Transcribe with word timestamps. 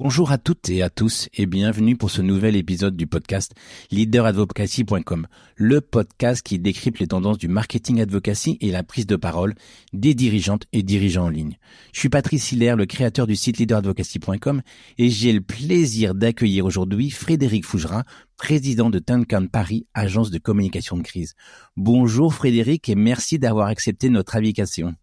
Bonjour 0.00 0.32
à 0.32 0.38
toutes 0.38 0.70
et 0.70 0.82
à 0.82 0.90
tous 0.90 1.28
et 1.34 1.46
bienvenue 1.46 1.96
pour 1.96 2.10
ce 2.10 2.20
nouvel 2.20 2.56
épisode 2.56 2.96
du 2.96 3.06
podcast 3.06 3.52
leaderadvocacy.com, 3.92 5.28
le 5.54 5.80
podcast 5.80 6.44
qui 6.44 6.58
décrypte 6.58 6.98
les 6.98 7.06
tendances 7.06 7.38
du 7.38 7.46
marketing 7.46 8.00
advocacy 8.00 8.58
et 8.60 8.72
la 8.72 8.82
prise 8.82 9.06
de 9.06 9.14
parole 9.14 9.54
des 9.92 10.14
dirigeantes 10.14 10.64
et 10.72 10.82
dirigeants 10.82 11.26
en 11.26 11.28
ligne. 11.28 11.58
Je 11.92 12.00
suis 12.00 12.08
Patrice 12.08 12.50
Hiller, 12.50 12.74
le 12.76 12.86
créateur 12.86 13.28
du 13.28 13.36
site 13.36 13.58
leaderadvocacy.com 13.58 14.62
et 14.98 15.10
j'ai 15.10 15.32
le 15.32 15.42
plaisir 15.42 16.16
d'accueillir 16.16 16.66
aujourd'hui 16.66 17.10
Frédéric 17.10 17.64
Fougera, 17.64 18.02
président 18.36 18.90
de 18.90 18.98
Tuncan 18.98 19.46
Paris, 19.46 19.86
agence 19.94 20.32
de 20.32 20.38
communication 20.38 20.96
de 20.96 21.02
crise. 21.02 21.34
Bonjour 21.76 22.34
Frédéric 22.34 22.88
et 22.88 22.96
merci 22.96 23.38
d'avoir 23.38 23.68
accepté 23.68 24.08
notre 24.08 24.34
invitation 24.34 24.96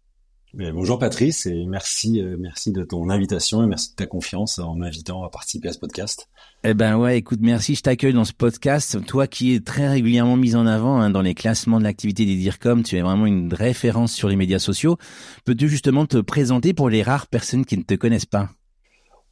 bonjour 0.54 0.98
Patrice 0.98 1.46
et 1.46 1.64
merci 1.66 2.20
euh, 2.20 2.36
merci 2.38 2.72
de 2.72 2.84
ton 2.84 3.08
invitation 3.08 3.62
et 3.62 3.66
merci 3.66 3.90
de 3.90 3.96
ta 3.96 4.06
confiance 4.06 4.58
en 4.58 4.74
m'invitant 4.74 5.24
à 5.24 5.30
participer 5.30 5.68
à 5.68 5.72
ce 5.72 5.78
podcast. 5.78 6.28
Eh 6.64 6.74
ben 6.74 6.96
ouais, 6.96 7.18
écoute, 7.18 7.40
merci, 7.42 7.74
je 7.74 7.82
t'accueille 7.82 8.12
dans 8.12 8.24
ce 8.24 8.32
podcast. 8.32 9.04
Toi 9.06 9.26
qui 9.26 9.54
es 9.54 9.60
très 9.60 9.88
régulièrement 9.88 10.36
mis 10.36 10.54
en 10.54 10.66
avant 10.66 11.00
hein, 11.00 11.10
dans 11.10 11.22
les 11.22 11.34
classements 11.34 11.78
de 11.78 11.84
l'activité 11.84 12.24
des 12.24 12.36
DIRCOM, 12.36 12.82
tu 12.82 12.96
es 12.96 13.00
vraiment 13.02 13.26
une 13.26 13.52
référence 13.52 14.12
sur 14.12 14.28
les 14.28 14.36
médias 14.36 14.58
sociaux. 14.58 14.96
Peux-tu 15.44 15.68
justement 15.68 16.06
te 16.06 16.18
présenter 16.18 16.74
pour 16.74 16.88
les 16.88 17.02
rares 17.02 17.26
personnes 17.26 17.64
qui 17.64 17.78
ne 17.78 17.82
te 17.82 17.94
connaissent 17.94 18.26
pas? 18.26 18.50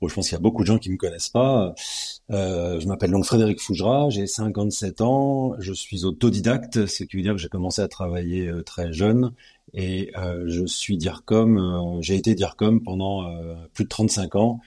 Je 0.08 0.14
pense 0.14 0.28
qu'il 0.28 0.36
y 0.36 0.38
a 0.38 0.40
beaucoup 0.40 0.62
de 0.62 0.66
gens 0.66 0.78
qui 0.78 0.90
me 0.90 0.96
connaissent 0.96 1.28
pas. 1.28 1.74
Euh, 2.30 2.80
je 2.80 2.86
m'appelle 2.86 3.10
donc 3.10 3.24
Frédéric 3.24 3.60
Fougera, 3.60 4.08
j'ai 4.08 4.26
57 4.26 5.02
ans, 5.02 5.54
je 5.58 5.72
suis 5.72 6.04
autodidacte, 6.04 6.86
ce 6.86 7.04
qui 7.04 7.16
veut 7.16 7.22
dire 7.22 7.32
que 7.32 7.38
j'ai 7.38 7.48
commencé 7.48 7.82
à 7.82 7.88
travailler 7.88 8.48
euh, 8.48 8.62
très 8.62 8.92
jeune 8.92 9.32
et 9.74 10.10
euh, 10.16 10.44
je 10.46 10.64
suis 10.64 10.96
DIRCOM, 10.96 11.58
euh, 11.58 12.00
j'ai 12.00 12.16
été 12.16 12.34
DIRCOM 12.34 12.82
pendant 12.82 13.30
plus 13.74 13.84
de 13.84 13.88
35 13.88 14.36
ans, 14.36 14.60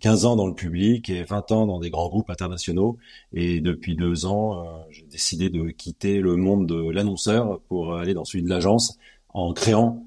15 0.00 0.24
ans 0.24 0.36
dans 0.36 0.46
le 0.46 0.54
public 0.54 1.08
et 1.08 1.22
20 1.22 1.52
ans 1.52 1.66
dans 1.66 1.78
des 1.78 1.90
grands 1.90 2.08
groupes 2.08 2.30
internationaux. 2.30 2.98
Et 3.32 3.60
depuis 3.60 3.96
deux 3.96 4.26
ans, 4.26 4.84
j'ai 4.90 5.06
décidé 5.06 5.50
de 5.50 5.70
quitter 5.70 6.20
le 6.20 6.36
monde 6.36 6.66
de 6.66 6.90
l'annonceur 6.90 7.60
pour 7.68 7.94
aller 7.94 8.14
dans 8.14 8.24
celui 8.24 8.44
de 8.44 8.48
l'agence 8.48 8.98
en 9.30 9.52
créant 9.52 10.04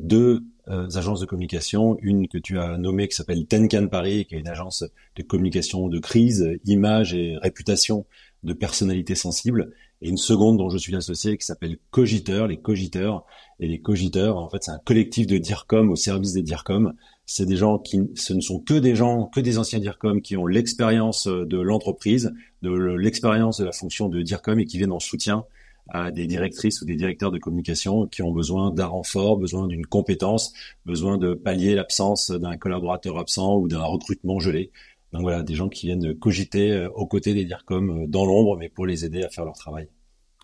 deux 0.00 0.42
agences 0.70 1.20
de 1.20 1.26
communication, 1.26 1.98
une 2.00 2.28
que 2.28 2.38
tu 2.38 2.58
as 2.58 2.78
nommée 2.78 3.08
qui 3.08 3.16
s'appelle 3.16 3.46
Tenkan 3.46 3.88
Paris, 3.88 4.26
qui 4.26 4.36
est 4.36 4.40
une 4.40 4.48
agence 4.48 4.84
de 5.16 5.22
communication 5.22 5.88
de 5.88 5.98
crise, 5.98 6.48
image 6.64 7.14
et 7.14 7.36
réputation 7.38 8.06
de 8.42 8.52
personnalités 8.52 9.14
sensibles, 9.14 9.72
et 10.02 10.08
une 10.08 10.16
seconde 10.16 10.56
dont 10.56 10.70
je 10.70 10.78
suis 10.78 10.96
associé 10.96 11.36
qui 11.36 11.44
s'appelle 11.44 11.76
Cogiteur, 11.90 12.46
les 12.46 12.56
Cogiteurs. 12.56 13.26
Et 13.58 13.68
les 13.68 13.80
Cogiteurs, 13.80 14.38
en 14.38 14.48
fait, 14.48 14.62
c'est 14.62 14.70
un 14.70 14.80
collectif 14.82 15.26
de 15.26 15.36
DIRCOM 15.36 15.90
au 15.90 15.96
service 15.96 16.32
des 16.32 16.42
DIRCOM. 16.42 16.94
C'est 17.26 17.44
des 17.44 17.56
gens 17.56 17.78
qui, 17.78 18.00
ce 18.14 18.32
ne 18.32 18.40
sont 18.40 18.60
que 18.60 18.74
des 18.74 18.96
gens, 18.96 19.26
que 19.26 19.40
des 19.40 19.58
anciens 19.58 19.78
DIRCOM 19.78 20.22
qui 20.22 20.36
ont 20.38 20.46
l'expérience 20.46 21.26
de 21.26 21.60
l'entreprise, 21.60 22.32
de 22.62 22.70
l'expérience 22.70 23.58
de 23.58 23.64
la 23.64 23.72
fonction 23.72 24.08
de 24.08 24.22
DIRCOM 24.22 24.58
et 24.58 24.64
qui 24.64 24.78
viennent 24.78 24.92
en 24.92 25.00
soutien 25.00 25.44
à 25.90 26.10
des 26.10 26.26
directrices 26.26 26.82
ou 26.82 26.84
des 26.84 26.96
directeurs 26.96 27.30
de 27.30 27.38
communication 27.38 28.06
qui 28.06 28.22
ont 28.22 28.32
besoin 28.32 28.70
d'un 28.70 28.86
renfort, 28.86 29.36
besoin 29.36 29.66
d'une 29.66 29.86
compétence, 29.86 30.52
besoin 30.86 31.18
de 31.18 31.34
pallier 31.34 31.74
l'absence 31.74 32.30
d'un 32.30 32.56
collaborateur 32.56 33.18
absent 33.18 33.56
ou 33.56 33.68
d'un 33.68 33.82
recrutement 33.82 34.38
gelé. 34.38 34.70
Donc 35.12 35.22
voilà, 35.22 35.42
des 35.42 35.54
gens 35.54 35.68
qui 35.68 35.86
viennent 35.86 36.14
cogiter 36.14 36.70
euh, 36.70 36.88
aux 36.90 37.06
côtés 37.06 37.34
des 37.34 37.44
DIRCOM 37.44 37.90
euh, 37.90 38.06
dans 38.06 38.24
l'ombre, 38.24 38.56
mais 38.56 38.68
pour 38.68 38.86
les 38.86 39.04
aider 39.04 39.22
à 39.22 39.28
faire 39.28 39.44
leur 39.44 39.56
travail. 39.56 39.88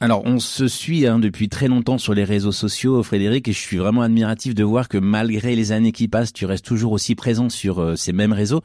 Alors, 0.01 0.23
on 0.27 0.39
se 0.39 0.69
suit 0.69 1.07
hein, 1.07 1.19
depuis 1.19 1.49
très 1.49 1.69
longtemps 1.69 1.97
sur 1.97 2.13
les 2.13 2.25
réseaux 2.25 2.53
sociaux, 2.53 3.03
Frédéric, 3.03 3.49
et 3.49 3.53
je 3.53 3.59
suis 3.59 3.79
vraiment 3.79 4.03
admiratif 4.03 4.55
de 4.55 4.63
voir 4.63 4.89
que 4.89 4.99
malgré 4.99 5.57
les 5.57 5.73
années 5.73 5.93
qui 5.93 6.07
passent, 6.07 6.35
tu 6.35 6.45
restes 6.45 6.67
toujours 6.67 6.93
aussi 6.93 7.15
présent 7.15 7.49
sur 7.49 7.81
euh, 7.81 7.97
ces 7.97 8.13
mêmes 8.13 8.35
réseaux. 8.35 8.61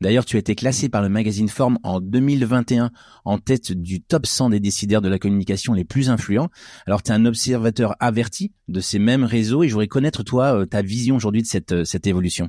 D'ailleurs, 0.00 0.24
tu 0.24 0.36
as 0.36 0.38
été 0.38 0.54
classé 0.54 0.88
par 0.88 1.02
le 1.02 1.10
magazine 1.10 1.48
Form 1.48 1.78
en 1.82 2.00
2021 2.00 2.90
en 3.26 3.38
tête 3.38 3.72
du 3.72 4.00
top 4.00 4.24
100 4.26 4.50
des 4.50 4.60
décideurs 4.60 5.02
de 5.02 5.08
la 5.08 5.18
communication 5.18 5.74
les 5.74 5.84
plus 5.84 6.08
influents. 6.08 6.48
Alors, 6.86 7.02
tu 7.02 7.12
es 7.12 7.14
un 7.14 7.26
observateur 7.26 7.94
averti 8.00 8.52
de 8.68 8.80
ces 8.80 8.98
mêmes 8.98 9.24
réseaux 9.24 9.62
et 9.62 9.68
je 9.68 9.74
voudrais 9.74 9.88
connaître, 9.88 10.22
toi, 10.22 10.66
ta 10.66 10.80
vision 10.80 11.16
aujourd'hui 11.16 11.42
de 11.42 11.46
cette, 11.46 11.84
cette 11.84 12.06
évolution. 12.06 12.48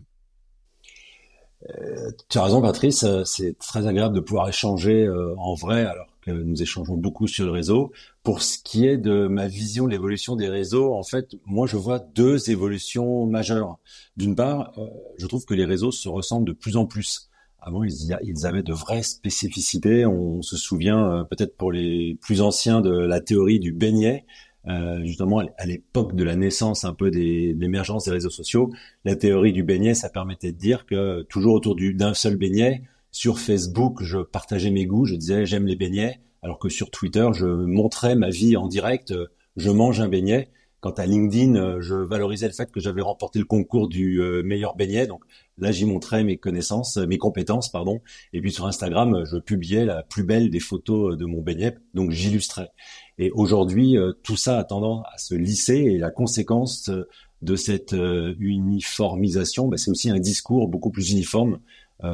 Euh, 1.69 2.11
tu 2.29 2.37
as 2.37 2.43
raison, 2.43 2.61
Patrice. 2.61 3.03
Euh, 3.03 3.23
c'est 3.25 3.57
très 3.57 3.87
agréable 3.87 4.15
de 4.15 4.19
pouvoir 4.19 4.49
échanger 4.49 5.05
euh, 5.05 5.33
en 5.37 5.55
vrai, 5.55 5.85
alors 5.85 6.07
nous 6.31 6.61
échangeons 6.61 6.97
beaucoup 6.97 7.27
sur 7.27 7.45
le 7.45 7.51
réseau. 7.51 7.91
Pour 8.23 8.41
ce 8.41 8.57
qui 8.57 8.85
est 8.85 8.97
de 8.97 9.27
ma 9.27 9.47
vision 9.47 9.85
de 9.85 9.91
l'évolution 9.91 10.35
des 10.35 10.49
réseaux, 10.49 10.93
en 10.93 11.03
fait, 11.03 11.35
moi, 11.45 11.67
je 11.67 11.77
vois 11.77 11.99
deux 11.99 12.49
évolutions 12.49 13.25
majeures. 13.25 13.79
D'une 14.17 14.35
part, 14.35 14.73
je 15.17 15.27
trouve 15.27 15.45
que 15.45 15.53
les 15.53 15.65
réseaux 15.65 15.91
se 15.91 16.09
ressemblent 16.09 16.47
de 16.47 16.53
plus 16.53 16.77
en 16.77 16.85
plus. 16.85 17.29
Avant, 17.59 17.83
ils, 17.83 18.17
ils 18.23 18.45
avaient 18.45 18.63
de 18.63 18.73
vraies 18.73 19.03
spécificités. 19.03 20.05
On 20.05 20.41
se 20.41 20.57
souvient 20.57 21.25
peut-être 21.29 21.55
pour 21.55 21.71
les 21.71 22.17
plus 22.21 22.41
anciens 22.41 22.81
de 22.81 22.91
la 22.91 23.21
théorie 23.21 23.59
du 23.59 23.71
beignet. 23.71 24.25
Euh, 24.69 25.03
justement 25.03 25.39
à 25.57 25.65
l'époque 25.65 26.15
de 26.15 26.23
la 26.23 26.37
naissance 26.37 26.85
un 26.85 26.93
peu 26.93 27.11
des, 27.11 27.53
de 27.53 27.59
l'émergence 27.59 28.05
des 28.05 28.11
réseaux 28.11 28.29
sociaux, 28.29 28.71
la 29.03 29.17
théorie 29.17 29.51
du 29.51 29.61
beignet, 29.61 29.93
ça 29.93 30.09
permettait 30.09 30.53
de 30.53 30.57
dire 30.57 30.85
que 30.85 31.23
toujours 31.23 31.55
autour 31.55 31.75
d'un 31.75 32.13
seul 32.13 32.37
beignet, 32.37 32.83
sur 33.13 33.39
Facebook, 33.39 34.03
je 34.03 34.17
partageais 34.17 34.71
mes 34.71 34.87
goûts, 34.87 35.05
je 35.05 35.15
disais 35.15 35.45
j'aime 35.45 35.67
les 35.67 35.75
beignets, 35.75 36.19
alors 36.41 36.59
que 36.59 36.67
sur 36.67 36.89
Twitter, 36.89 37.29
je 37.33 37.45
montrais 37.45 38.15
ma 38.15 38.29
vie 38.29 38.57
en 38.57 38.67
direct, 38.67 39.13
je 39.55 39.69
mange 39.69 40.01
un 40.01 40.09
beignet. 40.09 40.49
Quant 40.81 40.91
à 40.91 41.05
LinkedIn, 41.05 41.79
je 41.79 41.95
valorisais 41.95 42.47
le 42.47 42.53
fait 42.53 42.69
que 42.69 42.81
j'avais 42.81 43.01
remporté 43.01 43.39
le 43.39 43.45
concours 43.45 43.87
du 43.87 44.19
euh, 44.19 44.43
meilleur 44.43 44.75
beignet. 44.75 45.07
Donc 45.07 45.23
là, 45.57 45.71
j'y 45.71 45.85
montrais 45.85 46.25
mes 46.25 46.35
connaissances, 46.35 46.97
mes 46.97 47.17
compétences, 47.17 47.71
pardon. 47.71 48.01
Et 48.33 48.41
puis 48.41 48.51
sur 48.51 48.65
Instagram, 48.65 49.23
je 49.23 49.37
publiais 49.37 49.85
la 49.85 50.03
plus 50.03 50.25
belle 50.25 50.49
des 50.49 50.59
photos 50.59 51.15
de 51.15 51.23
mon 51.23 51.41
beignet. 51.41 51.77
Donc 51.93 52.11
j'illustrais. 52.11 52.71
Et 53.17 53.31
aujourd'hui, 53.31 53.95
euh, 53.95 54.11
tout 54.23 54.35
ça 54.35 54.57
a 54.57 54.65
tendance 54.65 55.05
à 55.13 55.17
se 55.17 55.35
lisser 55.35 55.75
et 55.75 55.97
la 55.97 56.11
conséquence 56.11 56.89
euh, 56.89 57.07
de 57.41 57.55
cette 57.55 57.93
uniformisation, 58.39 59.67
bah, 59.67 59.75
c'est 59.77 59.91
aussi 59.91 60.09
un 60.09 60.19
discours 60.19 60.69
beaucoup 60.69 60.91
plus 60.91 61.11
uniforme 61.11 61.59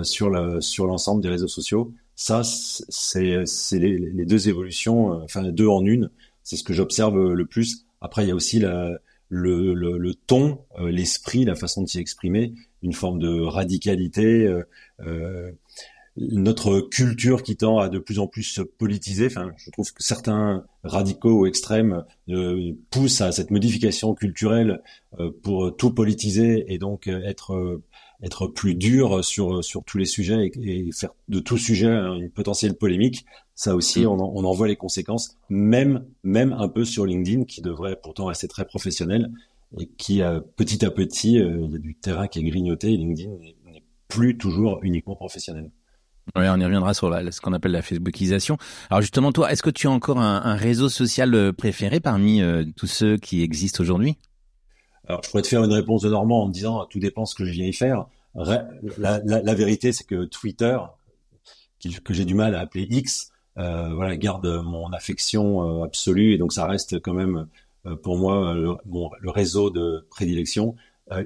sur 0.03 0.29
le, 0.29 0.61
sur 0.61 0.85
l'ensemble 0.85 1.21
des 1.21 1.29
réseaux 1.29 1.47
sociaux. 1.47 1.93
Ça, 2.15 2.41
c'est 2.43 3.43
les, 3.73 3.97
les, 3.97 4.25
deux 4.25 4.49
évolutions, 4.49 5.11
enfin 5.23 5.41
deux 5.43 5.67
en 5.67 5.85
une. 5.85 6.11
C'est 6.43 6.57
ce 6.57 6.63
que 6.63 6.73
j'observe 6.73 7.33
le 7.33 7.45
plus. 7.45 7.85
Après, 8.01 8.23
il 8.23 8.27
y 8.27 8.31
a 8.31 8.35
aussi 8.35 8.59
la, 8.59 8.91
le, 9.29 9.73
le, 9.73 9.97
le 9.97 10.13
ton, 10.13 10.59
l'esprit, 10.79 11.45
la 11.45 11.55
façon 11.55 11.81
de 11.81 11.87
s'y 11.87 11.99
exprimer, 11.99 12.53
une 12.83 12.93
forme 12.93 13.19
de 13.19 13.41
radicalité. 13.41 14.47
Euh, 14.99 15.51
notre 16.19 16.81
culture 16.81 17.43
qui 17.43 17.55
tend 17.55 17.79
à 17.79 17.89
de 17.89 17.99
plus 17.99 18.19
en 18.19 18.27
plus 18.27 18.43
se 18.43 18.61
politiser. 18.61 19.27
Enfin, 19.27 19.51
je 19.57 19.71
trouve 19.71 19.91
que 19.91 20.03
certains 20.03 20.65
radicaux 20.83 21.41
ou 21.41 21.45
extrêmes 21.45 22.03
euh, 22.29 22.73
poussent 22.89 23.21
à 23.21 23.31
cette 23.31 23.51
modification 23.51 24.13
culturelle 24.13 24.81
euh, 25.19 25.31
pour 25.43 25.75
tout 25.75 25.93
politiser 25.93 26.65
et 26.73 26.77
donc 26.77 27.07
euh, 27.07 27.21
être 27.23 27.81
être 28.23 28.47
plus 28.47 28.75
dur 28.75 29.23
sur 29.23 29.63
sur 29.63 29.83
tous 29.83 29.97
les 29.97 30.05
sujets 30.05 30.51
et, 30.61 30.89
faire 30.91 31.11
de 31.27 31.39
tout 31.39 31.57
sujet 31.57 31.87
une 31.87 32.29
potentielle 32.29 32.75
polémique. 32.75 33.25
Ça 33.55 33.75
aussi, 33.75 34.01
mm. 34.01 34.07
on 34.07 34.19
en, 34.19 34.31
on 34.35 34.43
en 34.43 34.53
voit 34.53 34.67
les 34.67 34.75
conséquences, 34.75 35.37
même 35.49 36.05
même 36.23 36.53
un 36.53 36.69
peu 36.69 36.85
sur 36.85 37.05
LinkedIn, 37.05 37.45
qui 37.45 37.61
devrait 37.61 37.97
pourtant 38.01 38.25
rester 38.25 38.47
très 38.47 38.65
professionnel 38.65 39.31
et 39.77 39.87
qui 39.87 40.21
petit 40.55 40.83
à 40.83 40.91
petit, 40.91 41.33
il 41.33 41.71
y 41.71 41.75
a 41.75 41.77
du 41.77 41.95
terrain 41.95 42.27
qui 42.27 42.39
est 42.39 42.43
grignoté. 42.43 42.93
Et 42.93 42.97
LinkedIn 42.97 43.29
n'est 43.71 43.83
plus 44.07 44.37
toujours 44.37 44.79
uniquement 44.81 45.15
professionnel. 45.15 45.71
Oui, 46.35 46.43
on 46.47 46.59
y 46.59 46.63
reviendra 46.63 46.93
sur 46.93 47.09
la, 47.09 47.31
ce 47.31 47.41
qu'on 47.41 47.53
appelle 47.53 47.71
la 47.71 47.81
Facebookisation. 47.81 48.57
Alors 48.89 49.01
justement, 49.01 49.31
toi, 49.31 49.51
est-ce 49.51 49.63
que 49.63 49.69
tu 49.69 49.87
as 49.87 49.91
encore 49.91 50.19
un, 50.19 50.41
un 50.43 50.55
réseau 50.55 50.89
social 50.89 51.33
euh, 51.33 51.51
préféré 51.51 51.99
parmi 51.99 52.41
euh, 52.41 52.65
tous 52.75 52.87
ceux 52.87 53.17
qui 53.17 53.41
existent 53.41 53.81
aujourd'hui? 53.81 54.17
Alors, 55.09 55.21
je 55.23 55.29
pourrais 55.29 55.41
te 55.41 55.47
faire 55.47 55.63
une 55.63 55.73
réponse 55.73 56.03
de 56.03 56.09
Normand 56.09 56.43
en 56.43 56.49
disant 56.49 56.85
tout 56.85 56.99
dépend 56.99 57.25
ce 57.25 57.35
que 57.35 57.43
je 57.43 57.51
viens 57.51 57.65
y 57.65 57.73
faire. 57.73 58.05
La, 58.35 58.67
la, 58.97 59.41
la 59.41 59.53
vérité, 59.55 59.91
c'est 59.91 60.05
que 60.05 60.25
Twitter, 60.25 60.77
que 62.03 62.13
j'ai 62.13 62.25
du 62.25 62.35
mal 62.35 62.55
à 62.55 62.61
appeler 62.61 62.87
X, 62.89 63.31
euh, 63.57 63.93
voilà, 63.93 64.15
garde 64.15 64.47
mon 64.63 64.91
affection 64.93 65.81
euh, 65.81 65.83
absolue 65.83 66.33
et 66.33 66.37
donc 66.37 66.53
ça 66.53 66.65
reste 66.65 66.99
quand 67.01 67.13
même 67.13 67.47
pour 68.03 68.17
moi 68.17 68.53
le, 68.53 68.75
le 69.19 69.29
réseau 69.29 69.69
de 69.69 70.05
prédilection. 70.09 70.75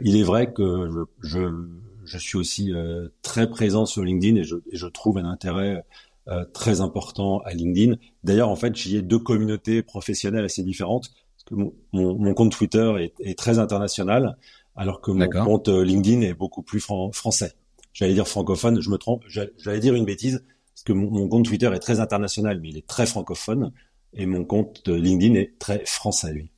il 0.03 0.15
est 0.15 0.23
vrai 0.23 0.53
que 0.53 0.89
je, 1.21 1.27
je 1.27 1.67
je 2.05 2.17
suis 2.17 2.37
aussi 2.37 2.73
euh, 2.73 3.07
très 3.21 3.49
présent 3.49 3.85
sur 3.85 4.03
LinkedIn 4.03 4.35
et 4.37 4.43
je, 4.43 4.55
je 4.71 4.87
trouve 4.87 5.17
un 5.17 5.25
intérêt 5.25 5.85
euh, 6.27 6.45
très 6.53 6.81
important 6.81 7.39
à 7.39 7.53
LinkedIn. 7.53 7.95
D'ailleurs, 8.23 8.49
en 8.49 8.55
fait, 8.55 8.75
j'y 8.75 8.97
ai 8.97 9.01
deux 9.01 9.19
communautés 9.19 9.81
professionnelles 9.81 10.45
assez 10.45 10.63
différentes. 10.63 11.11
Mon, 11.53 11.73
mon, 12.17 12.33
compte 12.33 12.51
Twitter 12.51 12.93
est, 12.99 13.13
est, 13.19 13.37
très 13.37 13.59
international, 13.59 14.37
alors 14.75 15.01
que 15.01 15.11
mon 15.11 15.29
compte 15.29 15.69
euh, 15.69 15.83
LinkedIn 15.83 16.21
est 16.21 16.33
beaucoup 16.33 16.63
plus 16.63 16.79
français. 16.79 17.53
J'allais 17.93 18.13
dire 18.13 18.27
francophone, 18.27 18.81
je 18.81 18.89
me 18.89 18.97
trompe. 18.97 19.23
J'allais 19.27 19.79
dire 19.79 19.93
une 19.93 20.05
bêtise, 20.05 20.43
parce 20.73 20.83
que 20.83 20.93
mon, 20.93 21.11
mon, 21.11 21.27
compte 21.27 21.45
Twitter 21.45 21.71
est 21.73 21.79
très 21.79 21.99
international, 21.99 22.59
mais 22.61 22.69
il 22.69 22.77
est 22.77 22.87
très 22.87 23.05
francophone, 23.05 23.71
et 24.13 24.25
mon 24.25 24.45
compte 24.45 24.87
LinkedIn 24.87 25.35
est 25.35 25.59
très 25.59 25.83
français, 25.85 26.33
lui. 26.33 26.49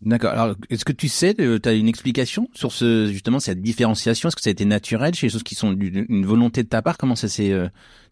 D'accord. 0.00 0.32
Alors, 0.32 0.56
est-ce 0.68 0.84
que 0.84 0.92
tu 0.92 1.08
sais, 1.08 1.34
tu 1.34 1.68
as 1.68 1.72
une 1.72 1.88
explication 1.88 2.48
sur 2.52 2.72
ce 2.72 3.10
justement 3.10 3.40
cette 3.40 3.62
différenciation? 3.62 4.28
Est-ce 4.28 4.36
que 4.36 4.42
ça 4.42 4.50
a 4.50 4.52
été 4.52 4.66
naturel 4.66 5.14
chez 5.14 5.26
les 5.26 5.32
choses 5.32 5.42
qui 5.42 5.54
sont 5.54 5.72
une 5.72 6.26
volonté 6.26 6.62
de 6.62 6.68
ta 6.68 6.82
part? 6.82 6.98
Comment 6.98 7.16
ça 7.16 7.28
s'est 7.28 7.54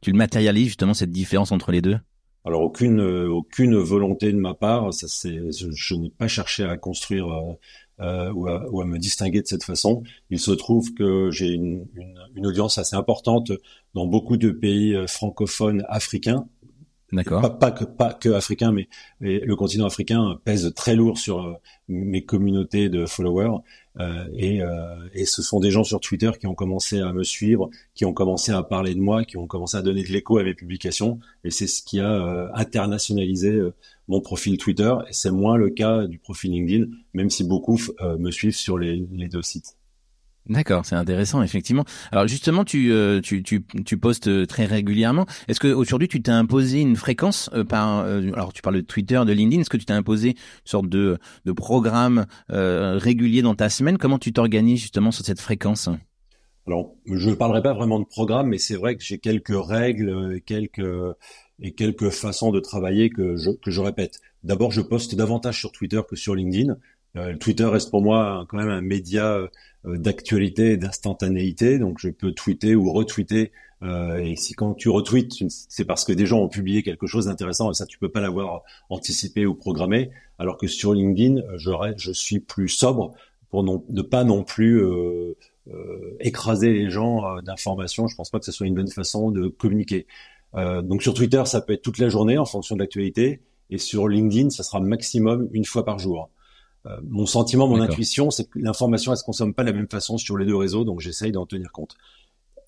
tu 0.00 0.10
le 0.10 0.16
matérialises 0.16 0.68
justement 0.68 0.94
cette 0.94 1.10
différence 1.10 1.52
entre 1.52 1.70
les 1.70 1.82
deux? 1.82 1.98
Alors 2.44 2.62
aucune 2.62 3.00
aucune 3.00 3.76
volonté 3.76 4.32
de 4.32 4.38
ma 4.38 4.54
part, 4.54 4.92
ça 4.92 5.06
c'est 5.08 5.38
je, 5.52 5.94
n'ai 5.94 6.10
pas 6.10 6.28
cherché 6.28 6.64
à 6.64 6.76
construire 6.76 7.56
euh, 8.02 8.32
ou, 8.32 8.48
à, 8.48 8.68
ou, 8.70 8.80
à, 8.80 8.84
me 8.84 8.98
distinguer 8.98 9.42
de 9.42 9.46
cette 9.46 9.62
façon. 9.62 10.02
Il 10.30 10.40
se 10.40 10.50
trouve 10.50 10.92
que 10.94 11.30
j'ai 11.30 11.48
une, 11.48 11.86
une, 11.94 12.18
une, 12.34 12.46
audience 12.46 12.78
assez 12.78 12.96
importante 12.96 13.52
dans 13.94 14.06
beaucoup 14.06 14.36
de 14.36 14.50
pays 14.50 14.94
euh, 14.94 15.06
francophones 15.06 15.84
africains. 15.88 16.48
D'accord. 17.12 17.42
Pas, 17.42 17.50
pas, 17.50 17.70
que 17.70 17.84
pas 17.84 18.14
que 18.14 18.30
africains, 18.30 18.72
mais, 18.72 18.88
mais, 19.20 19.38
le 19.40 19.54
continent 19.54 19.86
africain 19.86 20.40
pèse 20.44 20.72
très 20.74 20.96
lourd 20.96 21.18
sur 21.18 21.42
euh, 21.42 21.52
mes 21.86 22.24
communautés 22.24 22.88
de 22.88 23.06
followers. 23.06 23.58
Euh, 24.00 24.26
et, 24.32 24.62
euh, 24.62 24.96
et, 25.12 25.26
ce 25.26 25.42
sont 25.42 25.60
des 25.60 25.70
gens 25.70 25.84
sur 25.84 26.00
Twitter 26.00 26.30
qui 26.40 26.46
ont 26.46 26.54
commencé 26.54 27.00
à 27.00 27.12
me 27.12 27.22
suivre, 27.24 27.68
qui 27.94 28.04
ont 28.04 28.14
commencé 28.14 28.50
à 28.52 28.62
parler 28.62 28.94
de 28.94 29.00
moi, 29.00 29.24
qui 29.24 29.36
ont 29.36 29.46
commencé 29.46 29.76
à 29.76 29.82
donner 29.82 30.02
de 30.02 30.08
l'écho 30.08 30.38
à 30.38 30.44
mes 30.44 30.54
publications. 30.54 31.18
Et 31.44 31.50
c'est 31.50 31.66
ce 31.66 31.82
qui 31.82 32.00
a 32.00 32.10
euh, 32.10 32.48
internationalisé 32.54 33.60
mon 34.08 34.20
profil 34.20 34.56
Twitter. 34.56 34.94
C'est 35.10 35.30
moins 35.30 35.56
le 35.56 35.70
cas 35.70 36.06
du 36.06 36.18
profil 36.18 36.52
LinkedIn, 36.52 36.86
même 37.14 37.30
si 37.30 37.44
beaucoup 37.44 37.78
me 38.18 38.30
suivent 38.30 38.56
sur 38.56 38.78
les 38.78 39.00
deux 39.28 39.42
sites. 39.42 39.76
D'accord, 40.48 40.84
c'est 40.84 40.96
intéressant 40.96 41.40
effectivement. 41.42 41.84
Alors 42.10 42.26
justement, 42.26 42.64
tu 42.64 42.90
euh, 42.90 43.20
tu, 43.20 43.44
tu, 43.44 43.64
tu 43.64 43.96
postes 43.96 44.26
euh, 44.26 44.44
très 44.44 44.64
régulièrement. 44.64 45.24
Est-ce 45.46 45.60
que 45.60 45.68
aujourd'hui 45.68 46.08
tu 46.08 46.20
t'es 46.20 46.32
imposé 46.32 46.80
une 46.80 46.96
fréquence 46.96 47.48
euh, 47.54 47.62
par 47.62 48.00
alors 48.00 48.52
tu 48.52 48.60
parles 48.60 48.76
de 48.76 48.80
Twitter, 48.80 49.20
de 49.24 49.32
LinkedIn, 49.32 49.60
est-ce 49.60 49.70
que 49.70 49.76
tu 49.76 49.84
t'es 49.84 49.92
imposé 49.92 50.30
une 50.30 50.34
sorte 50.64 50.88
de 50.88 51.18
de 51.44 51.52
programme 51.52 52.26
régulier 52.48 53.42
dans 53.42 53.54
ta 53.54 53.68
semaine? 53.68 53.98
Comment 53.98 54.18
tu 54.18 54.32
t'organises 54.32 54.80
justement 54.80 55.12
sur 55.12 55.24
cette 55.24 55.40
fréquence? 55.40 55.88
Alors, 56.66 56.94
je 57.06 57.30
ne 57.30 57.34
parlerai 57.34 57.62
pas 57.62 57.74
vraiment 57.74 57.98
de 57.98 58.04
programme, 58.04 58.48
mais 58.48 58.58
c'est 58.58 58.76
vrai 58.76 58.96
que 58.96 59.02
j'ai 59.02 59.18
quelques 59.18 59.54
règles, 59.54 60.40
quelques 60.46 61.14
et 61.60 61.72
quelques 61.72 62.10
façons 62.10 62.50
de 62.50 62.60
travailler 62.60 63.10
que 63.10 63.36
je 63.36 63.50
que 63.50 63.70
je 63.70 63.80
répète. 63.80 64.20
D'abord, 64.42 64.72
je 64.72 64.80
poste 64.80 65.14
davantage 65.14 65.60
sur 65.60 65.70
Twitter 65.70 66.00
que 66.08 66.16
sur 66.16 66.34
LinkedIn. 66.34 66.76
Twitter 67.40 67.64
reste 67.64 67.90
pour 67.90 68.02
moi 68.02 68.46
quand 68.48 68.56
même 68.56 68.70
un 68.70 68.80
média 68.80 69.34
euh, 69.34 69.48
d'actualité 69.84 70.72
et 70.72 70.76
d'instantanéité. 70.76 71.78
Donc 71.78 71.98
je 71.98 72.08
peux 72.08 72.32
tweeter 72.32 72.74
ou 72.74 72.92
retweeter. 72.92 73.52
Euh, 73.82 74.18
et 74.18 74.36
si 74.36 74.54
quand 74.54 74.74
tu 74.74 74.88
retweets, 74.88 75.44
c'est 75.48 75.84
parce 75.84 76.04
que 76.04 76.12
des 76.12 76.26
gens 76.26 76.40
ont 76.40 76.48
publié 76.48 76.82
quelque 76.82 77.06
chose 77.06 77.26
d'intéressant 77.26 77.70
et 77.70 77.74
ça 77.74 77.86
tu 77.86 77.98
peux 77.98 78.08
pas 78.08 78.20
l'avoir 78.20 78.62
anticipé 78.90 79.44
ou 79.44 79.54
programmé. 79.54 80.10
Alors 80.38 80.56
que 80.56 80.66
sur 80.66 80.94
LinkedIn, 80.94 81.42
je, 81.56 81.70
je 81.96 82.12
suis 82.12 82.38
plus 82.40 82.68
sobre 82.68 83.14
pour 83.50 83.64
ne 83.64 84.02
pas 84.02 84.24
non 84.24 84.44
plus 84.44 84.82
euh, 84.82 85.36
euh, 85.68 86.16
écraser 86.18 86.72
les 86.72 86.90
gens 86.90 87.24
euh, 87.24 87.40
d'informations. 87.40 88.08
Je 88.08 88.16
pense 88.16 88.30
pas 88.30 88.40
que 88.40 88.44
ce 88.44 88.50
soit 88.50 88.66
une 88.66 88.74
bonne 88.74 88.88
façon 88.88 89.30
de 89.30 89.46
communiquer. 89.46 90.06
Euh, 90.54 90.82
donc 90.82 91.02
sur 91.02 91.14
Twitter, 91.14 91.42
ça 91.46 91.60
peut 91.60 91.74
être 91.74 91.82
toute 91.82 91.98
la 91.98 92.08
journée 92.08 92.36
en 92.36 92.44
fonction 92.44 92.74
de 92.74 92.80
l'actualité. 92.80 93.42
Et 93.70 93.78
sur 93.78 94.08
LinkedIn, 94.08 94.50
ça 94.50 94.64
sera 94.64 94.80
maximum 94.80 95.48
une 95.52 95.64
fois 95.64 95.84
par 95.84 95.98
jour. 95.98 96.30
Euh, 96.86 96.96
mon 97.08 97.26
sentiment, 97.26 97.68
mon 97.68 97.80
intuition, 97.80 98.30
c'est 98.30 98.48
que 98.48 98.58
l'information, 98.58 99.12
elle 99.12 99.18
se 99.18 99.24
consomme 99.24 99.54
pas 99.54 99.62
de 99.62 99.70
la 99.70 99.76
même 99.76 99.88
façon 99.88 100.18
sur 100.18 100.36
les 100.36 100.46
deux 100.46 100.56
réseaux, 100.56 100.84
donc 100.84 101.00
j'essaye 101.00 101.32
d'en 101.32 101.46
tenir 101.46 101.70
compte. 101.72 101.94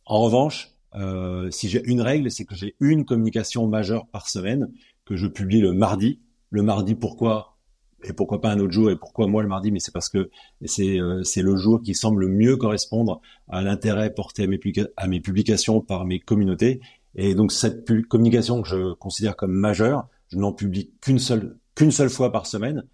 En 0.06 0.20
revanche, 0.20 0.70
euh, 0.94 1.50
si 1.50 1.68
j'ai 1.68 1.82
une 1.84 2.00
règle, 2.00 2.30
c'est 2.30 2.44
que 2.44 2.54
j'ai 2.54 2.76
une 2.80 3.04
communication 3.04 3.66
majeure 3.66 4.06
par 4.06 4.28
semaine 4.28 4.70
que 5.04 5.16
je 5.16 5.26
publie 5.26 5.60
le 5.60 5.72
mardi. 5.72 6.20
Le 6.50 6.62
mardi, 6.62 6.94
pourquoi? 6.94 7.56
Et 8.04 8.12
pourquoi 8.12 8.40
pas 8.40 8.50
un 8.50 8.60
autre 8.60 8.72
jour? 8.72 8.90
Et 8.90 8.96
pourquoi 8.96 9.26
moi 9.26 9.42
le 9.42 9.48
mardi? 9.48 9.72
Mais 9.72 9.80
c'est 9.80 9.92
parce 9.92 10.08
que 10.08 10.30
c'est 10.64 11.00
euh, 11.00 11.22
le 11.36 11.56
jour 11.56 11.80
qui 11.82 11.94
semble 11.94 12.28
mieux 12.28 12.56
correspondre 12.56 13.20
à 13.48 13.62
l'intérêt 13.62 14.12
porté 14.12 14.44
à 14.44 14.46
mes, 14.46 14.60
à 14.96 15.08
mes 15.08 15.20
publications 15.20 15.80
par 15.80 16.04
mes 16.04 16.20
communautés. 16.20 16.80
Et 17.16 17.34
donc 17.34 17.50
cette 17.50 17.84
communication 18.08 18.62
que 18.62 18.68
je 18.68 18.92
considère 18.94 19.36
comme 19.36 19.52
majeure, 19.52 20.06
je 20.28 20.36
n'en 20.36 20.52
publie 20.52 20.92
qu'une 21.00 21.18
seule 21.18 21.56
qu'une 21.74 21.90
seule 21.90 22.10
fois 22.10 22.30
par 22.30 22.46
semaine 22.46 22.84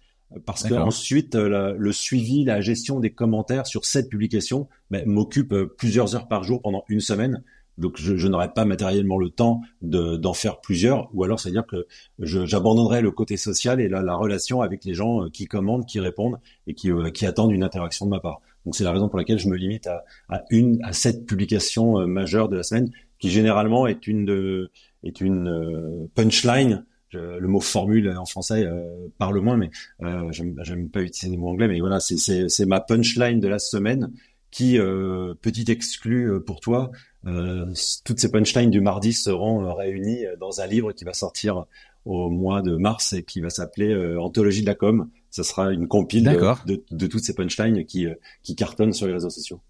parce 0.45 0.63
que 0.63 0.73
ensuite 0.73 1.35
euh, 1.35 1.75
le 1.77 1.91
suivi, 1.91 2.43
la 2.43 2.61
gestion 2.61 2.99
des 2.99 3.11
commentaires 3.11 3.67
sur 3.67 3.85
cette 3.85 4.09
publication 4.09 4.67
ben, 4.89 5.05
m'occupe 5.05 5.51
euh, 5.53 5.65
plusieurs 5.65 6.15
heures 6.15 6.27
par 6.27 6.43
jour 6.43 6.61
pendant 6.61 6.83
une 6.87 7.01
semaine. 7.01 7.43
Donc 7.77 7.97
je, 7.97 8.15
je 8.15 8.27
n'aurai 8.27 8.53
pas 8.53 8.65
matériellement 8.65 9.17
le 9.17 9.29
temps 9.29 9.61
d'en 9.81 10.33
faire 10.33 10.59
plusieurs, 10.59 11.09
ou 11.13 11.23
alors 11.23 11.39
c'est-à-dire 11.39 11.65
que 11.65 11.87
j'abandonnerai 12.19 13.01
le 13.01 13.11
côté 13.11 13.37
social 13.37 13.79
et 13.79 13.87
la, 13.87 14.01
la, 14.01 14.15
relation 14.15 14.61
avec 14.61 14.85
les 14.85 14.93
gens 14.93 15.23
euh, 15.23 15.29
qui 15.29 15.45
commandent, 15.45 15.85
qui 15.85 15.99
répondent 15.99 16.37
et 16.67 16.73
qui, 16.73 16.91
qui 17.13 17.25
attendent 17.25 17.51
une 17.51 17.63
interaction 17.63 18.05
de 18.05 18.11
ma 18.11 18.19
part. 18.19 18.41
Donc 18.65 18.75
c'est 18.75 18.83
la 18.83 18.91
raison 18.91 19.09
pour 19.09 19.17
laquelle 19.17 19.39
je 19.39 19.47
me 19.47 19.55
limite 19.55 19.87
à, 19.87 20.03
à 20.29 20.43
une 20.49 20.79
à 20.83 20.93
cette 20.93 21.25
publication 21.25 22.05
majeure 22.07 22.49
de 22.49 22.57
la 22.57 22.63
semaine, 22.63 22.91
qui 23.19 23.29
généralement 23.29 23.87
est 23.87 24.05
une 24.05 24.25
de, 24.25 24.69
est 25.03 25.21
une 25.21 26.07
punchline 26.13 26.85
le 27.13 27.47
mot 27.47 27.59
formule 27.59 28.09
en 28.17 28.25
français 28.25 28.65
euh, 28.65 29.07
parle 29.17 29.39
moins, 29.39 29.57
mais 29.57 29.69
euh, 30.03 30.31
j'aime 30.31 30.89
pas 30.89 31.01
utiliser 31.01 31.35
les 31.35 31.37
mots 31.37 31.49
anglais, 31.49 31.67
mais 31.67 31.79
voilà, 31.79 31.99
c'est 31.99 32.65
ma 32.65 32.79
punchline 32.79 33.39
de 33.39 33.47
la 33.47 33.59
semaine 33.59 34.11
qui, 34.49 34.77
euh, 34.77 35.33
petit 35.41 35.71
exclu 35.71 36.41
pour 36.45 36.59
toi, 36.59 36.91
euh, 37.25 37.65
toutes 38.03 38.19
ces 38.19 38.31
punchlines 38.31 38.69
du 38.69 38.81
mardi 38.81 39.13
seront 39.13 39.73
réunies 39.73 40.25
dans 40.39 40.59
un 40.61 40.67
livre 40.67 40.91
qui 40.91 41.05
va 41.05 41.13
sortir 41.13 41.65
au 42.03 42.29
mois 42.29 42.61
de 42.61 42.75
mars 42.75 43.13
et 43.13 43.23
qui 43.23 43.41
va 43.41 43.49
s'appeler 43.49 43.95
Anthologie 44.17 44.61
de 44.61 44.67
la 44.67 44.75
com. 44.75 45.09
Ça 45.29 45.43
sera 45.43 45.71
une 45.71 45.87
compile 45.87 46.23
de, 46.23 46.83
de, 46.91 47.07
toutes 47.07 47.23
ces 47.23 47.33
punchlines 47.33 47.85
qui, 47.85 48.07
qui 48.43 48.55
cartonnent 48.55 48.91
sur 48.91 49.07
les 49.07 49.13
réseaux 49.13 49.29
sociaux. 49.29 49.61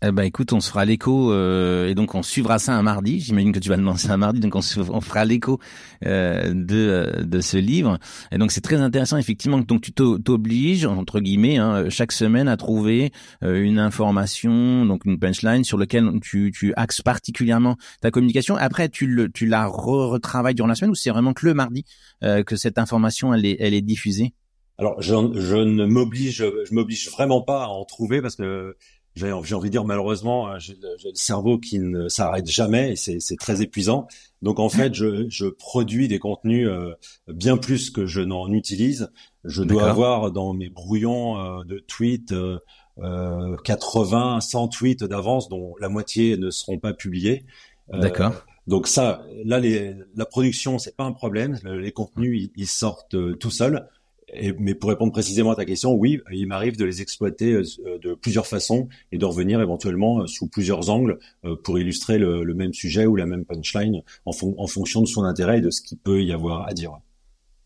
Eh 0.00 0.12
ben 0.12 0.22
écoute, 0.22 0.52
on 0.52 0.60
se 0.60 0.70
fera 0.70 0.84
l'écho 0.84 1.32
euh, 1.32 1.88
et 1.88 1.96
donc 1.96 2.14
on 2.14 2.22
suivra 2.22 2.60
ça 2.60 2.72
un 2.72 2.82
mardi. 2.82 3.18
J'imagine 3.18 3.50
que 3.50 3.58
tu 3.58 3.68
vas 3.68 3.76
le 3.76 3.82
lancer 3.82 4.08
un 4.10 4.16
mardi, 4.16 4.38
donc 4.38 4.54
on, 4.54 4.60
on 4.90 5.00
fera 5.00 5.24
l'écho 5.24 5.58
euh, 6.06 6.54
de 6.54 6.76
euh, 6.76 7.24
de 7.24 7.40
ce 7.40 7.56
livre. 7.56 7.98
Et 8.30 8.38
donc 8.38 8.52
c'est 8.52 8.60
très 8.60 8.76
intéressant 8.76 9.16
effectivement. 9.16 9.58
Donc 9.58 9.80
tu 9.80 9.90
t'obliges 9.92 10.86
entre 10.86 11.18
guillemets 11.18 11.56
hein, 11.56 11.90
chaque 11.90 12.12
semaine 12.12 12.46
à 12.46 12.56
trouver 12.56 13.10
euh, 13.42 13.60
une 13.60 13.80
information, 13.80 14.86
donc 14.86 15.04
une 15.04 15.18
punchline 15.18 15.64
sur 15.64 15.78
lequel 15.78 16.08
tu 16.22 16.52
tu 16.56 16.72
axes 16.76 17.02
particulièrement 17.02 17.76
ta 18.00 18.12
communication. 18.12 18.54
Après 18.54 18.88
tu 18.88 19.08
le 19.08 19.28
tu 19.28 19.46
la 19.46 19.66
retravailles 19.66 20.54
durant 20.54 20.68
la 20.68 20.76
semaine 20.76 20.92
ou 20.92 20.94
c'est 20.94 21.10
vraiment 21.10 21.32
que 21.32 21.44
le 21.44 21.54
mardi 21.54 21.84
euh, 22.22 22.44
que 22.44 22.54
cette 22.54 22.78
information 22.78 23.34
elle 23.34 23.44
est 23.44 23.56
elle 23.58 23.74
est 23.74 23.82
diffusée? 23.82 24.32
Alors 24.80 25.02
je, 25.02 25.12
je 25.34 25.56
ne 25.56 25.86
m'oblige 25.86 26.36
je 26.36 26.72
m'oblige 26.72 27.10
vraiment 27.10 27.42
pas 27.42 27.64
à 27.64 27.66
en 27.66 27.84
trouver 27.84 28.22
parce 28.22 28.36
que 28.36 28.76
j'ai 29.14 29.32
envie 29.32 29.68
de 29.68 29.72
dire 29.72 29.84
malheureusement, 29.84 30.48
euh, 30.48 30.58
j'ai 30.58 30.74
le, 30.74 31.14
cerveau 31.14 31.58
qui 31.58 31.78
ne 31.78 32.08
s'arrête 32.08 32.48
jamais 32.48 32.92
et 32.92 32.96
c'est 32.96 33.36
très 33.36 33.62
épuisant. 33.62 34.06
Donc 34.42 34.60
en 34.60 34.68
fait, 34.68 34.94
je, 34.94 35.26
je 35.28 35.46
produis 35.46 36.08
des 36.08 36.18
contenus 36.18 36.68
euh, 36.68 36.94
bien 37.26 37.56
plus 37.56 37.90
que 37.90 38.06
je 38.06 38.20
n'en 38.20 38.52
utilise. 38.52 39.10
Je 39.44 39.62
dois 39.62 39.88
avoir 39.90 40.30
dans 40.30 40.54
mes 40.54 40.68
brouillons 40.68 41.38
euh, 41.38 41.64
de 41.64 41.78
tweets 41.78 42.32
euh, 42.32 43.56
80, 43.64 44.40
100 44.40 44.68
tweets 44.68 45.04
d'avance, 45.04 45.48
dont 45.48 45.74
la 45.80 45.88
moitié 45.88 46.36
ne 46.36 46.50
seront 46.50 46.78
pas 46.78 46.92
publiés. 46.92 47.44
D'accord. 47.92 48.32
Donc 48.66 48.86
ça, 48.86 49.22
là, 49.44 49.58
les, 49.60 49.96
la 50.14 50.26
production, 50.26 50.78
c'est 50.78 50.94
pas 50.94 51.04
un 51.04 51.12
problème. 51.12 51.58
Les 51.64 51.90
contenus, 51.90 52.42
ils, 52.42 52.62
ils 52.62 52.66
sortent 52.66 53.16
tout 53.38 53.50
seuls 53.50 53.88
mais 54.58 54.74
pour 54.74 54.90
répondre 54.90 55.12
précisément 55.12 55.50
à 55.50 55.56
ta 55.56 55.64
question, 55.64 55.94
oui, 55.94 56.20
il 56.30 56.46
m'arrive 56.46 56.76
de 56.76 56.84
les 56.84 57.02
exploiter 57.02 57.52
euh, 57.52 57.64
de 58.02 58.14
plusieurs 58.14 58.46
façons 58.46 58.88
et 59.12 59.18
de 59.18 59.24
revenir 59.24 59.60
éventuellement 59.60 60.20
euh, 60.20 60.26
sous 60.26 60.48
plusieurs 60.48 60.90
angles 60.90 61.18
euh, 61.44 61.56
pour 61.56 61.78
illustrer 61.78 62.18
le, 62.18 62.44
même 62.54 62.72
sujet 62.72 63.06
ou 63.06 63.16
la 63.16 63.26
même 63.26 63.44
punchline 63.44 64.02
en, 64.24 64.32
en 64.56 64.66
fonction 64.66 65.00
de 65.00 65.06
son 65.06 65.24
intérêt 65.24 65.58
et 65.58 65.60
de 65.60 65.70
ce 65.70 65.80
qu'il 65.80 65.98
peut 65.98 66.22
y 66.22 66.32
avoir 66.32 66.66
à 66.66 66.74
dire. 66.74 66.98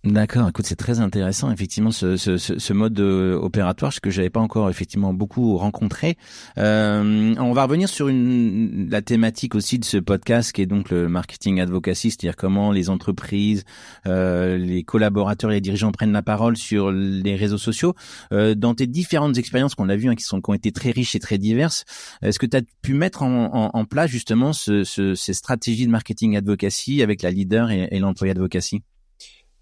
D'accord, 0.04 0.48
écoute, 0.48 0.66
c'est 0.66 0.74
très 0.74 0.98
intéressant 0.98 1.52
effectivement 1.52 1.92
ce, 1.92 2.16
ce, 2.16 2.36
ce 2.36 2.72
mode 2.72 2.98
euh, 2.98 3.36
opératoire, 3.36 3.92
ce 3.92 4.00
que 4.00 4.10
j'avais 4.10 4.30
pas 4.30 4.40
encore 4.40 4.68
effectivement 4.68 5.14
beaucoup 5.14 5.56
rencontré. 5.56 6.18
Euh, 6.58 7.36
on 7.38 7.52
va 7.52 7.62
revenir 7.62 7.88
sur 7.88 8.08
une, 8.08 8.88
la 8.90 9.00
thématique 9.00 9.54
aussi 9.54 9.78
de 9.78 9.84
ce 9.84 9.98
podcast 9.98 10.50
qui 10.50 10.60
est 10.60 10.66
donc 10.66 10.90
le 10.90 11.08
marketing 11.08 11.60
advocacy, 11.60 12.10
c'est-à-dire 12.10 12.34
comment 12.34 12.72
les 12.72 12.90
entreprises, 12.90 13.62
euh, 14.06 14.56
les 14.58 14.82
collaborateurs 14.82 15.52
et 15.52 15.54
les 15.54 15.60
dirigeants 15.60 15.92
prennent 15.92 16.10
la 16.10 16.22
parole 16.22 16.56
sur 16.56 16.90
les 16.90 17.36
réseaux 17.36 17.56
sociaux. 17.56 17.94
Euh, 18.32 18.56
dans 18.56 18.74
tes 18.74 18.88
différentes 18.88 19.38
expériences 19.38 19.76
qu'on 19.76 19.88
a 19.88 19.94
vues, 19.94 20.08
hein, 20.08 20.16
qui 20.16 20.24
sont 20.24 20.40
qui 20.40 20.50
ont 20.50 20.54
été 20.54 20.72
très 20.72 20.90
riches 20.90 21.14
et 21.14 21.20
très 21.20 21.38
diverses, 21.38 21.84
est-ce 22.22 22.40
que 22.40 22.46
tu 22.46 22.56
as 22.56 22.62
pu 22.82 22.94
mettre 22.94 23.22
en, 23.22 23.54
en, 23.54 23.70
en 23.72 23.84
place 23.84 24.10
justement 24.10 24.52
ce, 24.52 24.82
ces 24.82 25.32
stratégies 25.32 25.86
de 25.86 25.92
marketing 25.92 26.36
advocacy 26.36 27.04
avec 27.04 27.22
la 27.22 27.30
leader 27.30 27.70
et, 27.70 27.86
et 27.92 28.00
l'employé 28.00 28.32
advocacy? 28.32 28.82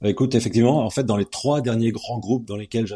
Écoute, 0.08 0.34
effectivement, 0.34 0.84
en 0.84 0.90
fait, 0.90 1.04
dans 1.04 1.16
les 1.16 1.26
trois 1.26 1.60
derniers 1.60 1.92
grands 1.92 2.18
groupes 2.18 2.46
dans 2.46 2.56
lesquels 2.56 2.86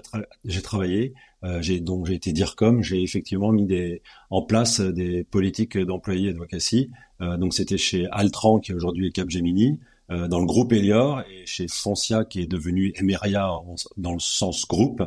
j'ai 0.45 0.63
travaillé, 0.63 1.15
euh, 1.45 1.61
j'ai 1.61 1.81
donc 1.81 2.07
j'ai 2.07 2.15
été 2.15 2.33
DIRCOM, 2.33 2.83
j'ai 2.83 3.03
effectivement 3.03 3.53
mis 3.53 3.67
des, 3.67 4.03
en 4.31 4.43
place 4.43 4.81
des 4.81 5.25
politiques 5.25 5.77
d'employés 5.77 6.31
advocacy. 6.31 6.91
Euh, 7.21 7.37
donc 7.37 7.55
c'était 7.55 7.79
chez 7.79 8.07
Altran 8.11 8.59
qui 8.59 8.73
aujourd'hui 8.73 9.09
est 9.09 9.13
Capgemini, 9.13 9.79
euh, 10.11 10.27
dans 10.27 10.41
le 10.41 10.47
groupe 10.47 10.73
Elior 10.73 11.21
et 11.21 11.45
chez 11.45 11.67
Foncia 11.69 12.25
qui 12.25 12.41
est 12.41 12.47
devenu 12.47 12.93
Emeria 12.97 13.51
dans 13.97 14.13
le 14.13 14.21
sens 14.21 14.67
groupe. 14.67 15.03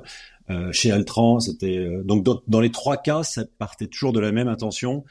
chez 0.71 0.91
Altran, 0.91 1.41
c'était 1.41 1.89
donc 2.05 2.23
dans, 2.23 2.61
les 2.61 2.71
trois 2.71 2.95
cas, 2.95 3.23
ça 3.23 3.43
partait 3.57 3.87
toujours 3.87 4.13
de 4.13 4.21
la 4.21 4.31
même 4.31 4.47
intention, 4.47 5.03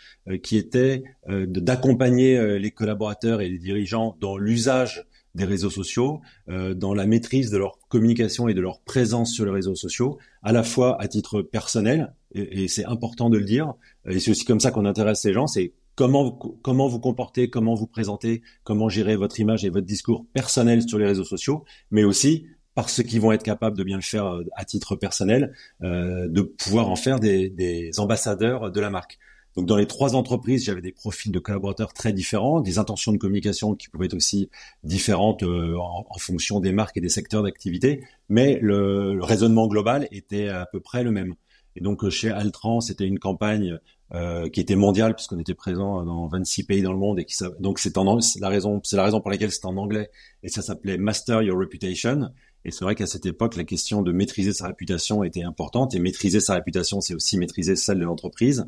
qui 0.43 0.57
était 0.57 1.03
d'accompagner 1.29 2.59
les 2.59 2.71
collaborateurs 2.71 3.43
et 3.43 3.51
les 3.51 3.59
dirigeants 3.59 4.17
dans 4.19 4.39
l'usage 4.39 5.05
des 5.37 5.45
réseaux 5.45 5.71
sociaux, 5.71 6.21
euh, 6.49 6.75
dans 6.75 6.95
la 6.95 7.07
maîtrise 7.07 7.51
de 7.51 7.59
leur 7.59 7.79
communication 7.89 8.49
et 8.49 8.55
de 8.55 8.61
leur 8.61 8.81
présence 8.81 9.33
sur 9.33 9.45
les 9.45 9.51
réseaux 9.51 9.75
sociaux, 9.75 10.19
à 10.43 10.53
la 10.53 10.63
fois 10.63 11.01
à 11.01 11.07
titre 11.07 11.43
personnel, 11.43 12.15
et, 12.33 12.69
c'est 12.69 12.85
important 12.85 13.31
de 13.31 13.39
le 13.39 13.45
dire, 13.45 13.75
et 14.09 14.19
c'est 14.19 14.31
aussi 14.31 14.45
comme 14.45 14.61
ça 14.61 14.71
qu'on 14.71 14.87
intéresse 14.87 15.21
ces 15.21 15.33
gens, 15.33 15.47
c'est 15.47 15.73
comment 15.95 16.33
comment 16.63 16.89
vous 16.89 17.01
comportez, 17.01 17.49
comment 17.49 17.75
vous 17.75 17.87
présentez, 17.87 18.43
comment 18.65 18.89
gérer 18.89 19.17
votre 19.17 19.39
image 19.39 19.65
et 19.65 19.71
votre 19.71 19.87
discours 19.87 20.27
personnel 20.33 20.87
sur 20.87 20.99
les 20.99 21.07
réseaux 21.07 21.25
sociaux, 21.25 21.65
mais 21.91 22.05
aussi 22.05 22.47
par 22.75 22.91
ceux 22.91 23.05
qui 23.05 23.19
vont 23.19 23.33
être 23.33 23.43
capables 23.43 23.77
de 23.77 23.85
bien 23.85 23.97
le 23.97 24.03
faire 24.03 24.27
euh, 24.27 24.45
à 24.55 24.65
titre 24.65 24.97
personnel, 24.97 25.53
euh, 25.83 26.29
de 26.29 26.43
pouvoir 26.43 26.91
en 26.91 26.97
faire 26.97 27.21
des, 27.21 27.49
des 27.49 27.91
ambassadeurs 27.99 28.71
de 28.71 28.81
la 28.81 28.91
marque. 28.91 29.19
Donc 29.57 29.65
dans 29.65 29.77
les 29.77 29.87
trois 29.87 30.15
entreprises, 30.17 30.65
j'avais 30.65 30.83
des 30.83 30.93
profils 30.93 31.33
de 31.33 31.39
collaborateurs 31.39 31.95
très 31.95 32.13
différents, 32.13 32.61
des 32.61 32.79
intentions 32.79 33.13
de 33.13 33.17
communication 33.17 33.75
qui 33.75 33.89
pouvaient 33.89 34.07
être 34.07 34.15
aussi 34.15 34.51
différentes 34.85 35.43
euh, 35.43 35.77
en, 35.79 36.19
fonction 36.19 36.61
des 36.61 36.73
marques 36.73 36.99
et 36.99 37.01
des 37.01 37.09
secteurs 37.09 37.43
d'activité, 37.43 38.05
mais 38.29 38.59
le, 38.61 39.19
raisonnement 39.23 39.67
global 39.67 40.09
était 40.13 40.49
à 40.49 40.67
peu 40.67 40.81
près 40.81 41.03
le 41.03 41.11
même. 41.11 41.35
Et 41.75 41.81
donc 41.81 42.05
euh, 42.05 42.11
chez 42.11 42.31
Altran, 42.31 42.83
c'était 42.83 43.07
une 43.07 43.19
campagne 43.19 43.79
euh, 44.15 44.49
qui 44.51 44.61
était 44.61 44.77
mondiale 44.77 45.15
puisqu'on 45.15 45.39
était 45.39 45.55
présent 45.55 46.05
dans 46.05 46.27
26 46.29 46.65
pays 46.65 46.83
dans 46.83 46.93
le 46.93 46.99
monde 46.99 47.19
et 47.19 47.25
qui 47.25 47.35
donc 47.59 47.81
c'est 47.81 47.97
la 47.97 48.49
raison 48.49 48.81
c'est 48.85 48.97
la 48.97 49.03
raison 49.03 49.21
pour 49.21 49.31
laquelle 49.33 49.51
c'était 49.51 49.67
en 49.67 49.77
anglais 49.77 50.11
et 50.45 50.49
ça 50.49 50.63
s'appelait 50.63 50.97
Master 50.97 51.43
Your 51.43 51.59
Reputation 51.59 52.31
et 52.67 52.71
c'est 52.73 52.85
vrai 52.85 52.95
qu'à 52.95 53.07
cette 53.07 53.25
époque 53.25 53.57
la 53.57 53.65
question 53.65 54.03
de 54.03 54.13
maîtriser 54.13 54.53
sa 54.53 54.67
réputation 54.67 55.25
était 55.25 55.43
importante 55.43 55.95
et 55.95 55.99
maîtriser 55.99 56.41
sa 56.41 56.55
réputation 56.55 57.01
c'est 57.01 57.15
aussi 57.15 57.39
maîtriser 57.39 57.77
celle 57.77 57.99
de 57.99 58.05
l'entreprise 58.05 58.67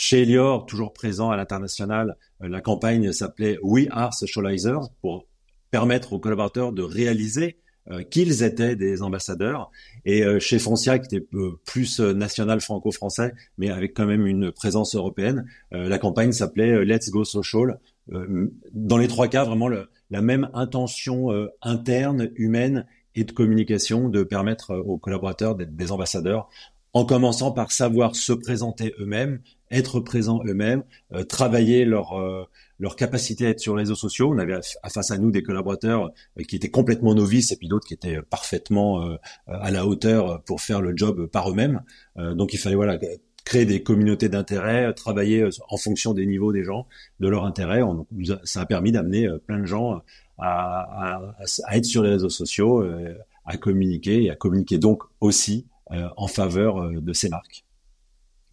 chez 0.00 0.22
Elior, 0.22 0.64
toujours 0.64 0.92
présent 0.92 1.30
à 1.30 1.36
l'international, 1.36 2.16
euh, 2.40 2.48
la 2.48 2.60
campagne 2.60 3.10
s'appelait 3.10 3.58
We 3.64 3.88
Are 3.90 4.14
Socializers 4.14 4.92
pour 5.00 5.26
permettre 5.72 6.12
aux 6.12 6.20
collaborateurs 6.20 6.72
de 6.72 6.82
réaliser 6.82 7.58
euh, 7.90 8.04
qu'ils 8.04 8.44
étaient 8.44 8.76
des 8.76 9.02
ambassadeurs. 9.02 9.72
Et 10.04 10.22
euh, 10.22 10.38
chez 10.38 10.60
Foncia, 10.60 11.00
qui 11.00 11.16
était 11.16 11.26
plus 11.66 11.98
national 11.98 12.60
franco-français, 12.60 13.34
mais 13.58 13.70
avec 13.70 13.92
quand 13.92 14.06
même 14.06 14.24
une 14.24 14.52
présence 14.52 14.94
européenne, 14.94 15.46
la 15.72 15.98
campagne 15.98 16.30
s'appelait 16.30 16.84
Let's 16.84 17.10
Go 17.10 17.24
Social. 17.24 17.80
dans 18.72 18.98
les 18.98 19.08
trois 19.08 19.26
cas, 19.26 19.44
vraiment 19.44 19.68
la 19.68 20.22
même 20.22 20.48
intention 20.54 21.30
interne, 21.60 22.30
humaine 22.36 22.86
et 23.14 23.24
de 23.24 23.32
communication 23.32 24.08
de 24.08 24.22
permettre 24.22 24.76
aux 24.76 24.98
collaborateurs 24.98 25.54
d'être 25.54 25.74
des 25.74 25.92
ambassadeurs 25.92 26.48
en 26.94 27.04
commençant 27.04 27.52
par 27.52 27.70
savoir 27.70 28.16
se 28.16 28.32
présenter 28.32 28.94
eux-mêmes, 28.98 29.40
être 29.70 30.00
présents 30.00 30.40
eux-mêmes, 30.46 30.82
euh, 31.12 31.22
travailler 31.22 31.84
leur 31.84 32.18
euh, 32.18 32.44
leur 32.78 32.96
capacité 32.96 33.46
à 33.46 33.50
être 33.50 33.60
sur 33.60 33.76
les 33.76 33.82
réseaux 33.82 33.94
sociaux. 33.94 34.32
On 34.32 34.38
avait 34.38 34.58
à, 34.82 34.88
face 34.88 35.10
à 35.10 35.18
nous 35.18 35.30
des 35.30 35.42
collaborateurs 35.42 36.10
euh, 36.38 36.42
qui 36.44 36.56
étaient 36.56 36.70
complètement 36.70 37.14
novices 37.14 37.52
et 37.52 37.56
puis 37.56 37.68
d'autres 37.68 37.86
qui 37.86 37.94
étaient 37.94 38.22
parfaitement 38.22 39.16
à 39.46 39.70
la 39.70 39.86
hauteur 39.86 40.42
pour 40.44 40.60
faire 40.60 40.80
le 40.80 40.96
job 40.96 41.26
par 41.26 41.50
eux-mêmes. 41.50 41.82
donc 42.16 42.54
il 42.54 42.58
fallait 42.58 42.76
voilà 42.76 42.98
créer 43.44 43.64
des 43.64 43.82
communautés 43.82 44.28
d'intérêt, 44.28 44.92
travailler 44.94 45.48
en 45.68 45.76
fonction 45.76 46.14
des 46.14 46.26
niveaux 46.26 46.52
des 46.52 46.64
gens, 46.64 46.86
de 47.20 47.28
leur 47.28 47.44
intérêt. 47.44 47.80
Ça 48.44 48.60
a 48.60 48.66
permis 48.66 48.92
d'amener 48.92 49.28
plein 49.46 49.58
de 49.58 49.66
gens 49.66 50.02
à, 50.38 51.16
à, 51.16 51.22
à, 51.64 51.76
être 51.76 51.84
sur 51.84 52.02
les 52.02 52.10
réseaux 52.10 52.28
sociaux, 52.28 52.84
à 53.44 53.56
communiquer 53.56 54.24
et 54.24 54.30
à 54.30 54.36
communiquer 54.36 54.78
donc 54.78 55.02
aussi 55.20 55.66
en 55.90 56.26
faveur 56.26 56.90
de 56.90 57.12
ces 57.12 57.28
marques. 57.28 57.64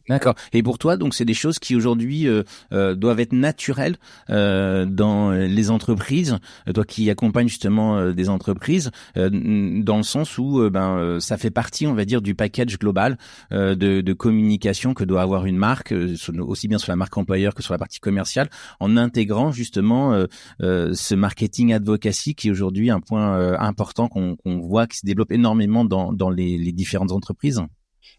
D'accord. 0.07 0.35
Et 0.53 0.61
pour 0.61 0.77
toi, 0.77 0.97
donc, 0.97 1.15
c'est 1.15 1.25
des 1.25 1.33
choses 1.33 1.57
qui 1.57 1.75
aujourd'hui 1.75 2.27
euh, 2.27 2.43
euh, 2.73 2.93
doivent 2.93 3.19
être 3.19 3.33
naturelles 3.33 3.95
euh, 4.29 4.85
dans 4.85 5.31
les 5.31 5.71
entreprises. 5.71 6.37
Toi 6.73 6.85
qui 6.85 7.09
accompagnes 7.09 7.47
justement 7.47 8.11
des 8.11 8.29
entreprises, 8.29 8.91
dans 9.15 9.97
le 9.97 10.03
sens 10.03 10.37
où 10.37 10.69
ben 10.69 11.19
ça 11.19 11.37
fait 11.37 11.49
partie, 11.51 11.87
on 11.87 11.93
va 11.93 12.05
dire, 12.05 12.21
du 12.21 12.35
package 12.35 12.77
global 12.77 13.17
de, 13.51 13.75
de, 13.75 14.13
communication 14.13 14.93
que 14.93 15.03
doit 15.03 15.21
avoir 15.21 15.45
une 15.45 15.57
marque, 15.57 15.93
aussi 16.39 16.67
bien 16.67 16.77
sur 16.77 16.91
la 16.91 16.95
marque 16.95 17.17
employeur 17.17 17.53
que 17.53 17.63
sur 17.63 17.73
la 17.73 17.77
partie 17.77 17.99
commerciale, 17.99 18.49
en 18.79 18.97
intégrant 18.97 19.51
justement 19.51 20.25
ce 20.59 21.15
marketing 21.15 21.73
advocacy 21.73 22.35
qui 22.35 22.49
est 22.49 22.51
aujourd'hui 22.51 22.89
un 22.89 22.99
point 22.99 23.57
important 23.59 24.07
qu'on 24.07 24.37
voit 24.61 24.87
qui 24.87 24.97
se 24.97 25.05
développe 25.05 25.31
énormément 25.31 25.85
dans, 25.85 26.11
dans 26.13 26.29
les, 26.29 26.57
les 26.57 26.71
différentes 26.71 27.11
entreprises. 27.11 27.61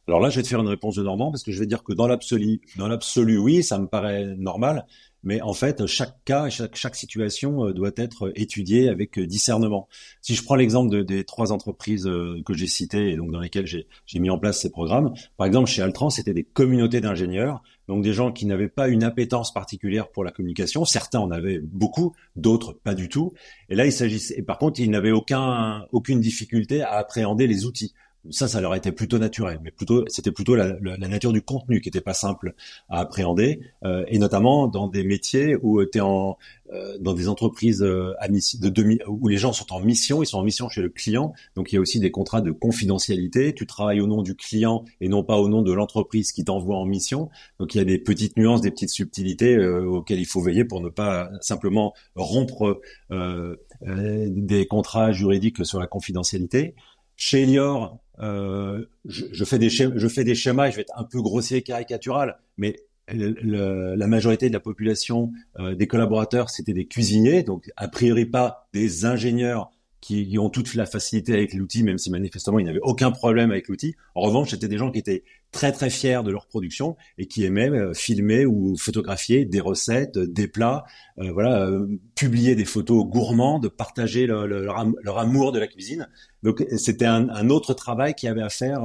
Alors 0.08 0.20
là, 0.20 0.30
je 0.30 0.36
vais 0.36 0.42
te 0.42 0.48
faire 0.48 0.60
une 0.60 0.68
réponse 0.68 0.94
de 0.94 1.02
Normand 1.02 1.32
parce 1.32 1.42
que 1.42 1.50
je 1.50 1.58
vais 1.58 1.66
dire 1.66 1.82
que 1.82 1.92
dans 1.92 2.06
l'absolu, 2.06 2.60
dans 2.76 2.86
l'absolu, 2.86 3.38
oui, 3.38 3.64
ça 3.64 3.78
me 3.78 3.88
paraît 3.88 4.36
normal, 4.36 4.86
mais 5.24 5.40
en 5.42 5.52
fait, 5.52 5.84
chaque 5.86 6.22
cas, 6.24 6.48
chaque, 6.48 6.76
chaque 6.76 6.94
situation 6.94 7.66
euh, 7.66 7.72
doit 7.72 7.90
être 7.96 8.30
étudiée 8.36 8.88
avec 8.88 9.18
euh, 9.18 9.26
discernement. 9.26 9.88
Si 10.20 10.36
je 10.36 10.44
prends 10.44 10.54
l'exemple 10.54 11.04
des 11.04 11.24
trois 11.24 11.50
entreprises 11.50 12.06
euh, 12.06 12.40
que 12.46 12.54
j'ai 12.54 12.68
citées 12.68 13.10
et 13.10 13.16
donc 13.16 13.32
dans 13.32 13.40
lesquelles 13.40 13.66
j'ai 13.66 13.86
mis 14.20 14.30
en 14.30 14.38
place 14.38 14.60
ces 14.60 14.70
programmes, 14.70 15.12
par 15.36 15.48
exemple 15.48 15.68
chez 15.68 15.82
Altran, 15.82 16.10
c'était 16.10 16.34
des 16.34 16.44
communautés 16.44 17.00
d'ingénieurs, 17.00 17.60
donc 17.88 18.04
des 18.04 18.12
gens 18.12 18.30
qui 18.30 18.46
n'avaient 18.46 18.68
pas 18.68 18.86
une 18.86 19.02
appétence 19.02 19.52
particulière 19.52 20.12
pour 20.12 20.22
la 20.22 20.30
communication. 20.30 20.84
Certains 20.84 21.18
en 21.18 21.32
avaient 21.32 21.58
beaucoup, 21.58 22.14
d'autres 22.36 22.74
pas 22.74 22.94
du 22.94 23.08
tout. 23.08 23.32
Et 23.68 23.74
là, 23.74 23.86
il 23.86 23.92
s'agissait, 23.92 24.38
et 24.38 24.42
par 24.42 24.58
contre, 24.58 24.78
ils 24.78 24.90
n'avaient 24.90 25.10
aucun, 25.10 25.84
aucune 25.90 26.20
difficulté 26.20 26.82
à 26.82 26.92
appréhender 26.92 27.48
les 27.48 27.64
outils 27.64 27.92
ça, 28.30 28.48
ça 28.48 28.60
leur 28.60 28.74
était 28.74 28.92
plutôt 28.92 29.18
naturel, 29.18 29.60
mais 29.62 29.70
plutôt 29.70 30.04
c'était 30.08 30.32
plutôt 30.32 30.54
la, 30.54 30.76
nature 30.96 31.32
du 31.32 31.42
contenu 31.42 31.80
qui 31.80 31.88
était 31.88 32.00
pas 32.00 32.14
simple 32.14 32.54
à 32.88 33.00
appréhender, 33.00 33.60
euh, 33.84 34.04
et 34.08 34.18
notamment 34.18 34.68
dans 34.68 34.88
des 34.88 35.04
métiers 35.04 35.56
où 35.62 35.84
tu 35.84 35.98
es 35.98 36.00
en 36.00 36.36
euh, 36.72 36.96
dans 36.98 37.14
des 37.14 37.28
entreprises 37.28 37.82
euh, 37.82 38.12
de 38.28 38.68
demi, 38.68 38.98
où 39.06 39.28
les 39.28 39.36
gens 39.36 39.52
sont 39.52 39.72
en 39.72 39.80
mission, 39.80 40.22
ils 40.22 40.26
sont 40.26 40.38
en 40.38 40.42
mission 40.42 40.68
chez 40.68 40.82
le 40.82 40.88
client, 40.88 41.32
donc 41.54 41.72
il 41.72 41.76
y 41.76 41.78
a 41.78 41.80
aussi 41.80 42.00
des 42.00 42.10
contrats 42.10 42.40
de 42.40 42.50
confidentialité. 42.50 43.54
Tu 43.54 43.66
travailles 43.66 44.00
au 44.00 44.06
nom 44.06 44.22
du 44.22 44.34
client 44.34 44.84
et 45.00 45.08
non 45.08 45.22
pas 45.22 45.36
au 45.36 45.48
nom 45.48 45.62
de 45.62 45.72
l'entreprise 45.72 46.32
qui 46.32 46.44
t'envoie 46.44 46.76
en 46.76 46.84
mission. 46.84 47.30
Donc 47.60 47.74
il 47.74 47.78
y 47.78 47.80
a 47.80 47.84
des 47.84 47.98
petites 47.98 48.36
nuances, 48.36 48.60
des 48.62 48.70
petites 48.70 48.90
subtilités 48.90 49.58
auxquelles 49.58 50.18
il 50.18 50.26
faut 50.26 50.40
veiller 50.40 50.64
pour 50.64 50.80
ne 50.80 50.88
pas 50.88 51.30
simplement 51.40 51.94
rompre 52.14 52.80
des 53.10 54.66
contrats 54.66 55.12
juridiques 55.12 55.64
sur 55.64 55.78
la 55.78 55.86
confidentialité. 55.86 56.74
Chez 57.16 57.42
Elior, 57.42 57.98
euh, 58.20 58.84
je, 59.04 59.44
fais 59.44 59.58
des 59.58 59.70
schémas, 59.70 59.94
je 59.96 60.08
fais 60.08 60.24
des 60.24 60.34
schémas, 60.34 60.68
et 60.68 60.70
je 60.70 60.76
vais 60.76 60.82
être 60.82 60.98
un 60.98 61.04
peu 61.04 61.20
grossier, 61.22 61.62
caricatural, 61.62 62.38
mais 62.56 62.76
la 63.08 64.06
majorité 64.06 64.48
de 64.48 64.54
la 64.54 64.60
population 64.60 65.32
euh, 65.58 65.74
des 65.74 65.86
collaborateurs, 65.86 66.50
c'était 66.50 66.72
des 66.72 66.86
cuisiniers, 66.86 67.42
donc 67.42 67.70
a 67.76 67.88
priori 67.88 68.26
pas 68.26 68.68
des 68.72 69.04
ingénieurs 69.04 69.70
qui, 70.00 70.38
ont 70.38 70.50
toute 70.50 70.74
la 70.74 70.86
facilité 70.86 71.32
avec 71.32 71.52
l'outil, 71.52 71.82
même 71.82 71.98
si 71.98 72.10
manifestement 72.10 72.60
ils 72.60 72.66
n'avaient 72.66 72.78
aucun 72.82 73.10
problème 73.10 73.50
avec 73.50 73.66
l'outil. 73.66 73.96
En 74.14 74.20
revanche, 74.20 74.50
c'était 74.50 74.68
des 74.68 74.78
gens 74.78 74.92
qui 74.92 75.00
étaient 75.00 75.24
très 75.50 75.72
très 75.72 75.90
fiers 75.90 76.20
de 76.22 76.30
leur 76.30 76.46
production 76.46 76.96
et 77.18 77.26
qui 77.26 77.44
aimaient 77.44 77.70
euh, 77.70 77.92
filmer 77.92 78.46
ou 78.46 78.76
photographier 78.76 79.44
des 79.44 79.60
recettes, 79.60 80.18
des 80.18 80.46
plats, 80.46 80.84
euh, 81.18 81.32
voilà, 81.32 81.70
publier 82.14 82.54
des 82.54 82.64
photos 82.64 83.04
gourmandes, 83.04 83.68
partager 83.68 84.26
leur, 84.26 85.18
amour 85.18 85.50
de 85.50 85.58
la 85.58 85.66
cuisine. 85.66 86.08
Donc 86.46 86.64
c'était 86.78 87.04
un, 87.06 87.50
autre 87.50 87.74
travail 87.74 88.14
qu'il 88.14 88.28
y 88.28 88.30
avait 88.30 88.42
à 88.42 88.48
faire 88.48 88.82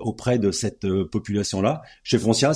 auprès 0.00 0.38
de 0.38 0.52
cette 0.52 0.86
population-là. 1.10 1.82
Chez 2.04 2.18
Foncia, 2.18 2.52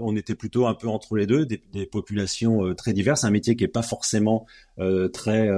on 0.00 0.16
était 0.16 0.34
plutôt 0.34 0.66
un 0.66 0.74
peu 0.74 0.88
entre 0.88 1.16
les 1.16 1.26
deux, 1.26 1.44
des, 1.46 1.86
populations 1.86 2.74
très 2.74 2.94
diverses, 2.94 3.24
un 3.24 3.30
métier 3.30 3.54
qui 3.54 3.64
est 3.64 3.68
pas 3.68 3.82
forcément 3.82 4.46
très 5.12 5.48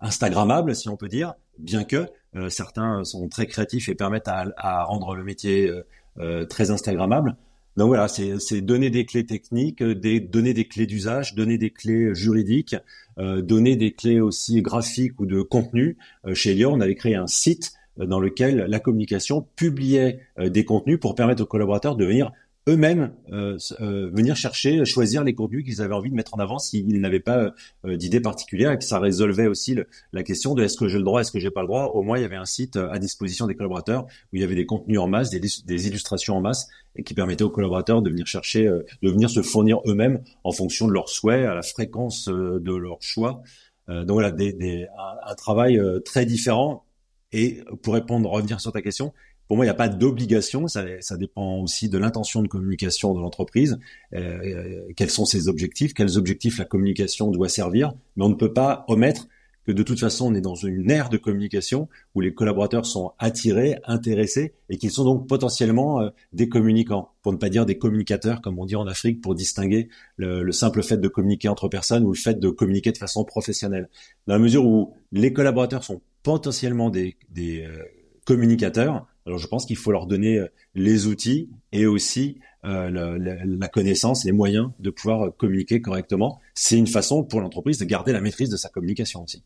Instagrammable, 0.00 0.74
si 0.74 0.88
on 0.88 0.96
peut 0.96 1.08
dire, 1.08 1.34
bien 1.58 1.84
que 1.84 2.08
euh, 2.36 2.48
certains 2.48 3.04
sont 3.04 3.28
très 3.28 3.46
créatifs 3.46 3.88
et 3.88 3.94
permettent 3.94 4.28
à, 4.28 4.84
rendre 4.84 5.14
le 5.14 5.24
métier 5.24 5.68
euh, 5.68 5.86
euh, 6.18 6.46
très 6.46 6.70
Instagrammable. 6.70 7.36
Donc 7.76 7.88
voilà, 7.88 8.06
c'est 8.08 8.60
donner 8.60 8.90
des 8.90 9.04
clés 9.04 9.26
techniques, 9.26 9.82
des, 9.82 10.20
donner 10.20 10.54
des 10.54 10.66
clés 10.66 10.86
d'usage, 10.86 11.34
donner 11.34 11.58
des 11.58 11.70
clés 11.70 12.14
juridiques, 12.14 12.76
donner 13.16 13.74
des 13.74 13.92
clés 13.92 14.20
aussi 14.20 14.62
graphiques 14.62 15.18
ou 15.20 15.26
de 15.26 15.42
contenu. 15.42 15.96
chez 16.34 16.52
Elior, 16.52 16.72
on 16.72 16.80
avait 16.80 16.94
créé 16.94 17.16
un 17.16 17.26
site 17.26 17.72
dans 17.96 18.20
lequel 18.20 18.66
la 18.68 18.78
communication 18.78 19.46
publiait 19.56 20.20
des 20.38 20.64
contenus 20.64 21.00
pour 21.00 21.16
permettre 21.16 21.42
aux 21.42 21.46
collaborateurs 21.46 21.96
de 21.96 22.04
venir 22.04 22.30
eux-mêmes 22.66 23.12
euh, 23.30 23.58
euh, 23.80 24.10
venir 24.12 24.36
chercher, 24.36 24.84
choisir 24.84 25.22
les 25.22 25.34
contenus 25.34 25.64
qu'ils 25.64 25.82
avaient 25.82 25.94
envie 25.94 26.10
de 26.10 26.14
mettre 26.14 26.34
en 26.34 26.38
avant 26.38 26.58
s'ils 26.58 27.00
n'avaient 27.00 27.20
pas 27.20 27.52
euh, 27.84 27.96
d'idée 27.96 28.20
particulière 28.20 28.72
et 28.72 28.78
que 28.78 28.84
ça 28.84 28.98
résolvait 28.98 29.46
aussi 29.46 29.76
la 30.12 30.22
question 30.22 30.54
de 30.54 30.62
est-ce 30.62 30.78
que 30.78 30.88
j'ai 30.88 30.98
le 30.98 31.04
droit, 31.04 31.20
est-ce 31.20 31.32
que 31.32 31.38
j'ai 31.38 31.50
pas 31.50 31.60
le 31.60 31.66
droit. 31.66 31.86
Au 31.94 32.02
moins, 32.02 32.18
il 32.18 32.22
y 32.22 32.24
avait 32.24 32.36
un 32.36 32.46
site 32.46 32.76
à 32.76 32.98
disposition 32.98 33.46
des 33.46 33.54
collaborateurs 33.54 34.04
où 34.04 34.36
il 34.36 34.40
y 34.40 34.44
avait 34.44 34.54
des 34.54 34.66
contenus 34.66 34.98
en 34.98 35.08
masse, 35.08 35.30
des, 35.30 35.40
des 35.40 35.88
illustrations 35.88 36.36
en 36.36 36.40
masse 36.40 36.68
et 36.96 37.02
qui 37.02 37.12
permettaient 37.12 37.44
aux 37.44 37.50
collaborateurs 37.50 38.00
de 38.00 38.08
venir 38.08 38.26
chercher, 38.26 38.64
de 38.64 39.10
venir 39.10 39.28
se 39.28 39.42
fournir 39.42 39.80
eux-mêmes 39.86 40.22
en 40.44 40.52
fonction 40.52 40.86
de 40.86 40.92
leurs 40.92 41.08
souhaits, 41.08 41.44
à 41.46 41.54
la 41.54 41.62
fréquence 41.62 42.28
de 42.28 42.74
leur 42.74 42.98
choix. 43.00 43.42
donc 43.88 44.10
voilà, 44.10 44.30
des, 44.30 44.52
des, 44.52 44.86
un, 44.96 45.30
un, 45.30 45.34
travail 45.34 45.80
très 46.04 46.24
différent. 46.24 46.84
Et 47.32 47.62
pour 47.82 47.94
répondre, 47.94 48.30
revenir 48.30 48.60
sur 48.60 48.70
ta 48.70 48.80
question, 48.80 49.12
pour 49.48 49.56
moi, 49.56 49.64
il 49.64 49.68
n'y 49.68 49.72
a 49.72 49.74
pas 49.74 49.88
d'obligation. 49.88 50.68
Ça, 50.68 50.84
ça, 51.00 51.16
dépend 51.16 51.58
aussi 51.58 51.88
de 51.88 51.98
l'intention 51.98 52.42
de 52.42 52.48
communication 52.48 53.14
de 53.14 53.20
l'entreprise. 53.20 53.78
Euh, 54.14 54.80
quels 54.96 55.10
sont 55.10 55.24
ses 55.24 55.48
objectifs 55.48 55.94
Quels 55.94 56.16
objectifs 56.16 56.58
la 56.58 56.64
communication 56.64 57.30
doit 57.30 57.48
servir 57.48 57.92
Mais 58.16 58.24
on 58.24 58.30
ne 58.30 58.34
peut 58.34 58.52
pas 58.52 58.84
omettre 58.88 59.28
que 59.66 59.72
de 59.72 59.82
toute 59.82 59.98
façon, 59.98 60.30
on 60.30 60.34
est 60.34 60.40
dans 60.40 60.54
une 60.54 60.90
ère 60.90 61.08
de 61.08 61.16
communication 61.16 61.88
où 62.14 62.20
les 62.20 62.34
collaborateurs 62.34 62.84
sont 62.86 63.12
attirés, 63.18 63.78
intéressés 63.84 64.52
et 64.68 64.76
qu'ils 64.76 64.90
sont 64.90 65.04
donc 65.04 65.26
potentiellement 65.26 66.00
euh, 66.00 66.10
des 66.32 66.48
communicants, 66.48 67.12
pour 67.22 67.32
ne 67.32 67.38
pas 67.38 67.48
dire 67.48 67.64
des 67.66 67.78
communicateurs, 67.78 68.42
comme 68.42 68.58
on 68.58 68.66
dit 68.66 68.76
en 68.76 68.86
Afrique, 68.86 69.20
pour 69.20 69.34
distinguer 69.34 69.88
le, 70.16 70.52
simple 70.52 70.82
fait 70.82 70.98
de 70.98 71.08
communiquer 71.08 71.48
entre 71.48 71.68
personnes 71.68 72.04
ou 72.04 72.12
le 72.12 72.18
fait 72.18 72.38
de 72.38 72.48
communiquer 72.50 72.92
de 72.92 72.98
façon 72.98 73.24
professionnelle. 73.24 73.88
Dans 74.26 74.34
la 74.34 74.40
mesure 74.40 74.66
où 74.66 74.92
les 75.12 75.32
collaborateurs 75.32 75.82
sont 75.82 76.02
potentiellement 76.22 76.90
des, 76.90 77.16
des 77.30 77.62
euh, 77.62 77.82
communicateurs, 78.26 79.06
alors 79.26 79.38
je 79.38 79.46
pense 79.46 79.66
qu'il 79.66 79.76
faut 79.76 79.92
leur 79.92 80.06
donner 80.06 80.38
euh, 80.38 80.48
les 80.74 81.06
outils 81.06 81.50
et 81.72 81.86
aussi 81.86 82.38
euh, 82.64 82.90
la, 82.90 83.68
connaissance, 83.68 84.24
les 84.24 84.32
moyens 84.32 84.70
de 84.78 84.90
pouvoir 84.90 85.34
communiquer 85.36 85.80
correctement. 85.80 86.40
C'est 86.54 86.78
une 86.78 86.86
façon 86.86 87.22
pour 87.22 87.40
l'entreprise 87.40 87.78
de 87.78 87.84
garder 87.84 88.12
la 88.12 88.20
maîtrise 88.20 88.48
de 88.48 88.56
sa 88.56 88.68
communication 88.68 89.22
aussi. 89.22 89.44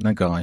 D'accord. 0.00 0.38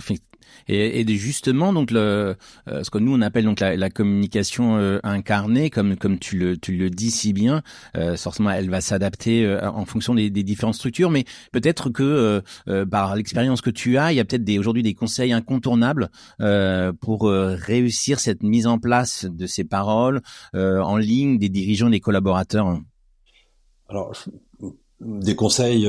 Et, 0.67 1.01
et, 1.01 1.17
justement, 1.17 1.73
donc 1.73 1.91
le, 1.91 2.35
euh, 2.67 2.83
ce 2.83 2.89
que 2.89 2.97
nous 2.97 3.13
on 3.13 3.21
appelle 3.21 3.45
donc 3.45 3.59
la, 3.59 3.75
la 3.75 3.89
communication 3.89 4.77
euh, 4.77 4.99
incarnée, 5.03 5.69
comme 5.69 5.95
comme 5.95 6.19
tu 6.19 6.37
le 6.37 6.57
tu 6.57 6.75
le 6.75 6.89
dis 6.89 7.11
si 7.11 7.33
bien, 7.33 7.61
euh, 7.95 8.17
forcément 8.17 8.51
elle 8.51 8.69
va 8.69 8.81
s'adapter 8.81 9.45
euh, 9.45 9.69
en 9.69 9.85
fonction 9.85 10.15
des, 10.15 10.29
des, 10.29 10.43
différentes 10.43 10.75
structures, 10.75 11.09
mais 11.09 11.25
peut-être 11.51 11.89
que 11.89 12.41
par 12.89 13.15
l'expérience 13.15 13.61
que 13.61 13.69
tu 13.69 13.97
as, 13.97 14.11
il 14.11 14.15
y 14.15 14.19
a 14.19 14.25
peut-être 14.25 14.47
aujourd'hui 14.57 14.83
des 14.83 14.93
conseils 14.93 15.33
incontournables 15.33 16.09
pour 17.01 17.29
réussir 17.29 18.19
cette 18.19 18.43
mise 18.43 18.67
en 18.67 18.79
place 18.79 19.25
de 19.25 19.45
ces 19.45 19.63
paroles 19.63 20.21
en 20.53 20.97
ligne 20.97 21.37
des 21.37 21.49
dirigeants, 21.49 21.89
des 21.89 21.99
collaborateurs. 21.99 22.79
Alors 23.89 24.13
des 24.99 25.35
conseils 25.35 25.87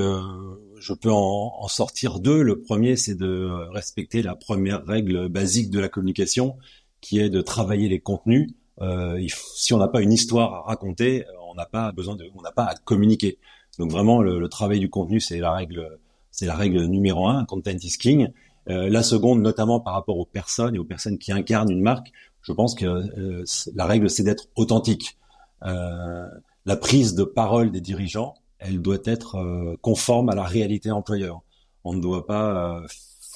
je 0.81 0.93
peux 0.93 1.11
en, 1.11 1.69
sortir 1.69 2.21
deux. 2.21 2.43
Le 2.43 2.61
premier, 2.61 2.97
c'est 2.97 3.15
de 3.15 3.49
respecter 3.73 4.23
la 4.23 4.35
première 4.35 4.85
règle 4.85 5.29
basique 5.29 5.71
de 5.71 5.81
la 5.81 5.89
communication, 5.89 6.57
qui 7.01 7.21
est 7.21 7.31
de 7.31 7.41
travailler 7.41 7.89
les 7.89 8.01
contenus. 8.01 8.51
Euh, 8.81 9.21
si 9.29 9.73
on 9.75 9.79
n'a 9.79 9.89
pas 9.89 10.03
une 10.03 10.13
histoire 10.13 10.55
à 10.55 10.61
raconter, 10.63 11.25
on 11.51 11.55
n'a 11.55 11.67
pas 11.67 11.93
besoin 11.93 12.17
de, 12.17 12.25
on 12.35 12.43
n'a 12.43 12.53
pas 12.53 12.65
à 12.65 12.75
communiquer. 12.75 13.39
Donc 13.79 13.91
vraiment, 13.91 14.23
le, 14.23 14.49
travail 14.49 14.81
du 14.81 14.91
contenu, 14.91 15.21
c'est 15.21 15.39
la 15.39 15.53
règle, 15.53 15.99
c'est 16.31 16.47
la 16.47 16.55
règle 16.55 16.85
numéro 16.85 17.27
un. 17.29 17.45
Content 17.45 17.77
is 17.83 17.99
king. 17.99 18.29
Euh, 18.69 18.89
la 18.89 19.03
seconde, 19.03 19.41
notamment 19.41 19.81
par 19.81 19.95
rapport 19.95 20.19
aux 20.19 20.27
personnes 20.27 20.75
et 20.75 20.79
aux 20.79 20.85
personnes 20.85 21.19
qui 21.19 21.33
incarnent 21.33 21.71
une 21.71 21.81
marque, 21.81 22.13
je 22.43 22.53
pense 22.53 22.75
que 22.75 22.87
euh, 22.87 23.45
la 23.75 23.87
règle, 23.87 24.11
c'est 24.11 24.23
d'être 24.23 24.49
authentique. 24.57 25.17
la 25.63 26.77
prise 26.77 27.15
de 27.15 27.25
parole 27.25 27.71
des 27.71 27.81
dirigeants, 27.81 28.35
elle 28.59 28.81
doit 28.81 28.99
être 29.05 29.37
euh, 29.37 29.77
conforme 29.81 30.29
à 30.29 30.35
la 30.35 30.45
réalité 30.45 30.91
employeur. 30.91 31.43
On 31.85 31.95
ne 31.95 32.01
doit 32.01 32.27
pas 32.27 32.81
euh, 32.83 32.87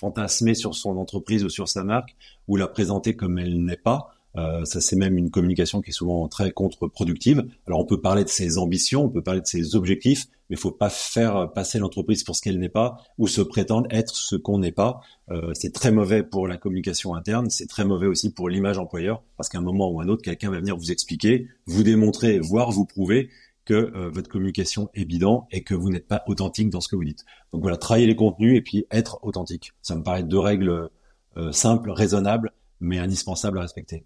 fantasmer 0.02 0.54
sur 0.54 0.74
son 0.74 0.96
entreprise 0.96 1.44
ou 1.44 1.48
sur 1.48 1.68
sa 1.68 1.84
marque 1.84 2.16
ou 2.48 2.56
la 2.56 2.66
présenter 2.66 3.14
comme 3.14 3.38
elle 3.38 3.64
n'est 3.64 3.76
pas. 3.76 4.10
Euh, 4.36 4.64
ça, 4.64 4.80
c'est 4.80 4.96
même 4.96 5.18
une 5.18 5.30
communication 5.30 5.82
qui 5.82 5.90
est 5.90 5.94
souvent 5.94 6.26
très 6.28 6.52
contre-productive. 6.52 7.44
Alors, 7.66 7.80
on 7.80 7.84
peut 7.84 8.00
parler 8.00 8.24
de 8.24 8.28
ses 8.28 8.58
ambitions, 8.58 9.04
on 9.04 9.08
peut 9.10 9.22
parler 9.22 9.40
de 9.40 9.46
ses 9.46 9.76
objectifs, 9.76 10.26
mais 10.48 10.56
il 10.56 10.58
faut 10.58 10.70
pas 10.70 10.88
faire 10.88 11.52
passer 11.52 11.78
l'entreprise 11.78 12.24
pour 12.24 12.34
ce 12.34 12.42
qu'elle 12.42 12.58
n'est 12.58 12.70
pas 12.70 12.96
ou 13.18 13.28
se 13.28 13.42
prétendre 13.42 13.86
être 13.90 14.14
ce 14.14 14.36
qu'on 14.36 14.58
n'est 14.58 14.72
pas. 14.72 15.00
Euh, 15.30 15.52
c'est 15.54 15.72
très 15.72 15.92
mauvais 15.92 16.22
pour 16.22 16.48
la 16.48 16.56
communication 16.56 17.14
interne, 17.14 17.50
c'est 17.50 17.66
très 17.66 17.84
mauvais 17.84 18.06
aussi 18.06 18.32
pour 18.32 18.48
l'image 18.48 18.78
employeur, 18.78 19.22
parce 19.36 19.48
qu'à 19.48 19.58
un 19.58 19.62
moment 19.62 19.90
ou 19.90 20.00
un 20.00 20.08
autre, 20.08 20.22
quelqu'un 20.22 20.50
va 20.50 20.58
venir 20.58 20.76
vous 20.76 20.90
expliquer, 20.90 21.48
vous 21.66 21.82
démontrer, 21.82 22.38
voire 22.38 22.70
vous 22.70 22.86
prouver 22.86 23.28
que 23.64 23.74
euh, 23.74 24.10
votre 24.10 24.28
communication 24.28 24.90
est 24.94 25.04
bidon 25.04 25.44
et 25.50 25.62
que 25.62 25.74
vous 25.74 25.90
n'êtes 25.90 26.08
pas 26.08 26.22
authentique 26.26 26.70
dans 26.70 26.80
ce 26.80 26.88
que 26.88 26.96
vous 26.96 27.04
dites. 27.04 27.24
Donc 27.52 27.62
voilà, 27.62 27.76
travailler 27.76 28.06
les 28.06 28.16
contenus 28.16 28.56
et 28.56 28.62
puis 28.62 28.86
être 28.90 29.18
authentique. 29.22 29.72
Ça 29.82 29.94
me 29.94 30.02
paraît 30.02 30.22
deux 30.22 30.38
règles 30.38 30.90
euh, 31.36 31.52
simples, 31.52 31.90
raisonnables, 31.90 32.52
mais 32.80 32.98
indispensables 32.98 33.58
à 33.58 33.62
respecter 33.62 34.04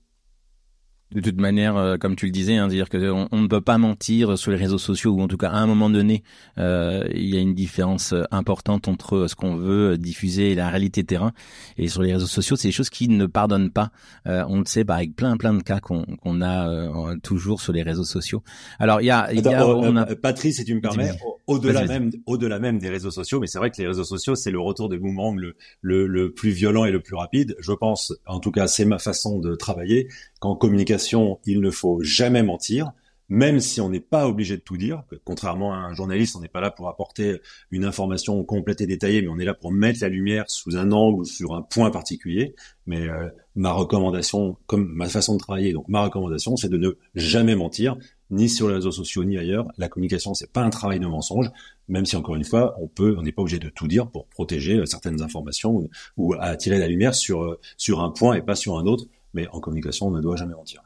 de 1.15 1.21
toute 1.21 1.41
manière, 1.41 1.77
euh, 1.77 1.97
comme 1.97 2.17
tu 2.17 2.27
le 2.27 2.33
disais, 2.33 2.57
hein, 2.57 2.67
dire 2.67 2.89
que 2.89 3.11
on, 3.11 3.41
ne 3.41 3.47
peut 3.47 3.61
pas 3.61 3.79
mentir 3.79 4.37
sur 4.37 4.51
les 4.51 4.57
réseaux 4.57 4.79
sociaux 4.79 5.13
ou 5.13 5.21
en 5.21 5.29
tout 5.29 5.37
cas 5.37 5.51
à 5.51 5.57
un 5.57 5.67
moment 5.67 5.89
donné, 5.89 6.25
euh, 6.59 7.05
il 7.15 7.33
y 7.33 7.37
a 7.37 7.41
une 7.41 7.55
différence 7.55 8.13
euh, 8.13 8.25
importante 8.33 8.89
entre 8.89 9.29
ce 9.29 9.37
qu'on 9.37 9.57
veut 9.57 9.99
diffuser 9.99 10.51
et 10.51 10.55
la 10.57 10.69
réalité 10.69 11.05
terrain. 11.05 11.33
Et 11.79 11.89
sur 11.89 12.03
les 12.03 12.13
réseaux 12.13 12.27
sociaux, 12.27 12.57
c'est 12.57 12.69
des 12.69 12.73
choses 12.73 12.91
qui 12.91 13.09
ne 13.09 13.27
pardonnent 13.27 13.71
pas. 13.71 13.91
on 14.25 14.59
le 14.59 14.65
sait, 14.65 14.83
bah, 14.85 14.97
avec 14.97 15.15
plein 15.15 15.37
plein 15.37 15.55
de 15.55 15.63
cas 15.63 15.81
qu'on 15.81 16.05
qu'on 16.05 16.43
a 16.43 17.17
toujours 17.23 17.61
sur 17.61 17.73
les 17.73 17.83
réseaux 17.83 18.05
sociaux. 18.05 18.43
Alors 18.79 19.01
il 19.01 19.07
y 19.07 19.11
a, 19.11 19.33
il 19.33 19.45
y 19.45 19.49
a 19.49 19.67
on 19.67 19.97
a... 19.97 20.07
Patrice, 20.17 20.57
si 20.57 20.65
tu 20.65 20.75
me 20.75 20.81
permets, 20.81 21.13
au-delà 21.47 21.85
même 21.85 22.11
au-delà 22.27 22.59
même 22.59 22.79
des 22.79 22.89
réseaux 22.89 23.11
sociaux, 23.11 23.41
mais 23.41 23.47
c'est 23.47 23.59
vrai 23.59 23.71
que 23.71 23.81
les 23.81 23.87
réseaux 23.87 24.05
sociaux, 24.05 24.35
c'est 24.35 24.51
le 24.51 24.61
retour 24.61 24.89
des 24.89 24.99
boomerangs 24.99 25.37
le, 25.37 25.57
le 25.81 26.07
le 26.07 26.33
plus 26.33 26.51
violent 26.51 26.85
et 26.85 26.91
le 26.91 27.01
plus 27.01 27.15
rapide. 27.17 27.57
Je 27.61 27.73
pense, 27.73 28.13
en 28.27 28.41
tout 28.41 28.51
cas, 28.51 28.67
c'est 28.67 28.85
ma 28.85 28.99
façon 28.99 29.39
de 29.39 29.55
travailler 29.55 30.09
qu'en 30.41 30.57
communication, 30.57 31.39
il 31.45 31.61
ne 31.61 31.71
faut 31.71 32.01
jamais 32.03 32.43
mentir, 32.43 32.93
même 33.29 33.61
si 33.61 33.81
on 33.81 33.89
n'est 33.89 34.01
pas 34.01 34.29
obligé 34.29 34.57
de 34.57 34.63
tout 34.63 34.77
dire. 34.77 35.03
Contrairement 35.25 35.73
à 35.73 35.77
un 35.77 35.95
journaliste, 35.95 36.37
on 36.37 36.41
n'est 36.41 36.49
pas 36.49 36.61
là 36.61 36.71
pour 36.71 36.89
apporter 36.89 37.41
une 37.71 37.85
information 37.85 38.43
complète 38.45 38.81
et 38.81 38.87
détaillée, 38.87 39.23
mais 39.23 39.29
on 39.29 39.39
est 39.39 39.45
là 39.45 39.55
pour 39.55 39.73
mettre 39.73 40.01
la 40.03 40.09
lumière 40.09 40.45
sous 40.49 40.77
un 40.77 40.93
angle 40.93 41.21
ou 41.21 41.25
sur 41.25 41.55
un 41.55 41.63
point 41.63 41.91
particulier. 41.91 42.55
Mais 42.87 43.09
euh, 43.09 43.29
ma 43.57 43.73
recommandation, 43.73 44.57
comme 44.67 44.93
ma 44.93 45.09
façon 45.09 45.35
de 45.35 45.41
travailler, 45.41 45.73
donc 45.73 45.89
ma 45.89 46.03
recommandation, 46.03 46.57
c'est 46.57 46.69
de 46.69 46.77
ne 46.77 46.91
jamais 47.15 47.57
mentir, 47.57 47.97
ni 48.31 48.49
sur 48.49 48.69
les 48.69 48.75
réseaux 48.75 48.93
sociaux 48.93 49.25
ni 49.25 49.39
ailleurs. 49.39 49.67
La 49.79 49.89
communication, 49.89 50.35
c'est 50.35 50.53
pas 50.53 50.63
un 50.63 50.71
travail 50.71 51.01
de 51.01 51.07
mensonge, 51.07 51.51
même 51.89 52.07
si 52.07 52.17
encore 52.17 52.35
une 52.35 52.45
fois, 52.45 52.75
on 52.81 52.89
peut, 52.89 53.15
on 53.19 53.23
n'est 53.23 53.33
pas 53.33 53.43
obligé 53.43 53.59
de 53.59 53.69
tout 53.69 53.89
dire 53.89 54.09
pour 54.09 54.27
protéger 54.27 54.77
euh, 54.77 54.87
certaines 54.87 55.23
informations 55.23 55.89
ou, 56.17 56.35
attirer 56.41 56.79
la 56.79 56.89
lumière 56.89 57.15
sur 57.15 57.43
euh, 57.43 57.61
sur 57.77 58.03
un 58.03 58.11
point 58.11 58.35
et 58.35 58.43
pas 58.43 58.57
sur 58.57 58.79
un 58.79 58.87
autre 58.87 59.07
mais 59.37 59.47
en 59.49 59.61
communication, 59.61 60.09
on 60.09 60.11
ne 60.11 60.21
doit 60.21 60.37
jamais 60.37 60.55
mentir. 60.55 60.83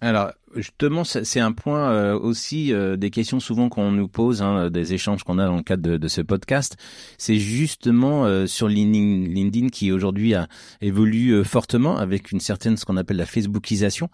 Alors, 0.00 0.32
Justement, 0.56 1.04
c'est 1.04 1.38
un 1.38 1.52
point 1.52 1.92
euh, 1.92 2.18
aussi 2.18 2.72
euh, 2.72 2.96
des 2.96 3.10
questions 3.10 3.38
souvent 3.38 3.68
qu'on 3.68 3.92
nous 3.92 4.08
pose, 4.08 4.42
hein, 4.42 4.68
des 4.68 4.92
échanges 4.92 5.22
qu'on 5.22 5.38
a 5.38 5.46
dans 5.46 5.54
le 5.54 5.62
cadre 5.62 5.82
de, 5.82 5.96
de 5.96 6.08
ce 6.08 6.22
podcast. 6.22 6.76
C'est 7.18 7.36
justement 7.36 8.24
euh, 8.24 8.48
sur 8.48 8.66
LinkedIn, 8.66 9.68
qui 9.68 9.92
aujourd'hui 9.92 10.34
a 10.34 10.48
évolue 10.80 11.44
fortement 11.44 11.98
avec 11.98 12.32
une 12.32 12.40
certaine 12.40 12.76
ce 12.76 12.84
qu'on 12.84 12.96
appelle 12.96 13.18
la 13.18 13.26
Facebookisation. 13.26 14.08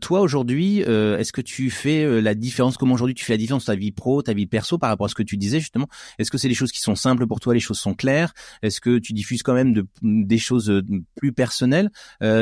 toi 0.00 0.20
aujourd'hui, 0.20 0.80
est-ce 0.80 1.32
que 1.32 1.40
tu 1.40 1.70
fais 1.70 2.20
la 2.20 2.34
différence 2.34 2.76
Comment 2.76 2.94
aujourd'hui 2.94 3.14
tu 3.14 3.24
fais 3.24 3.32
la 3.32 3.38
différence 3.38 3.64
ta 3.64 3.74
vie 3.74 3.90
pro, 3.90 4.22
ta 4.22 4.34
vie 4.34 4.46
perso 4.46 4.78
par 4.78 4.90
rapport 4.90 5.06
à 5.06 5.08
ce 5.08 5.14
que 5.14 5.22
tu 5.22 5.36
disais 5.36 5.58
justement? 5.58 5.88
Est-ce 6.18 6.30
que 6.30 6.38
c'est 6.38 6.48
des 6.48 6.54
choses 6.54 6.72
qui 6.72 6.80
sont 6.80 6.94
simples 6.94 7.26
pour 7.26 7.40
toi, 7.40 7.54
les 7.54 7.60
choses 7.60 7.78
sont 7.78 7.94
claires? 7.94 8.32
Est-ce 8.62 8.80
que 8.80 8.98
tu 8.98 9.12
diffuses 9.12 9.42
quand 9.42 9.54
même 9.54 9.72
de, 9.72 9.86
des 10.02 10.38
choses 10.38 10.82
plus 11.16 11.32
personnelles 11.32 11.90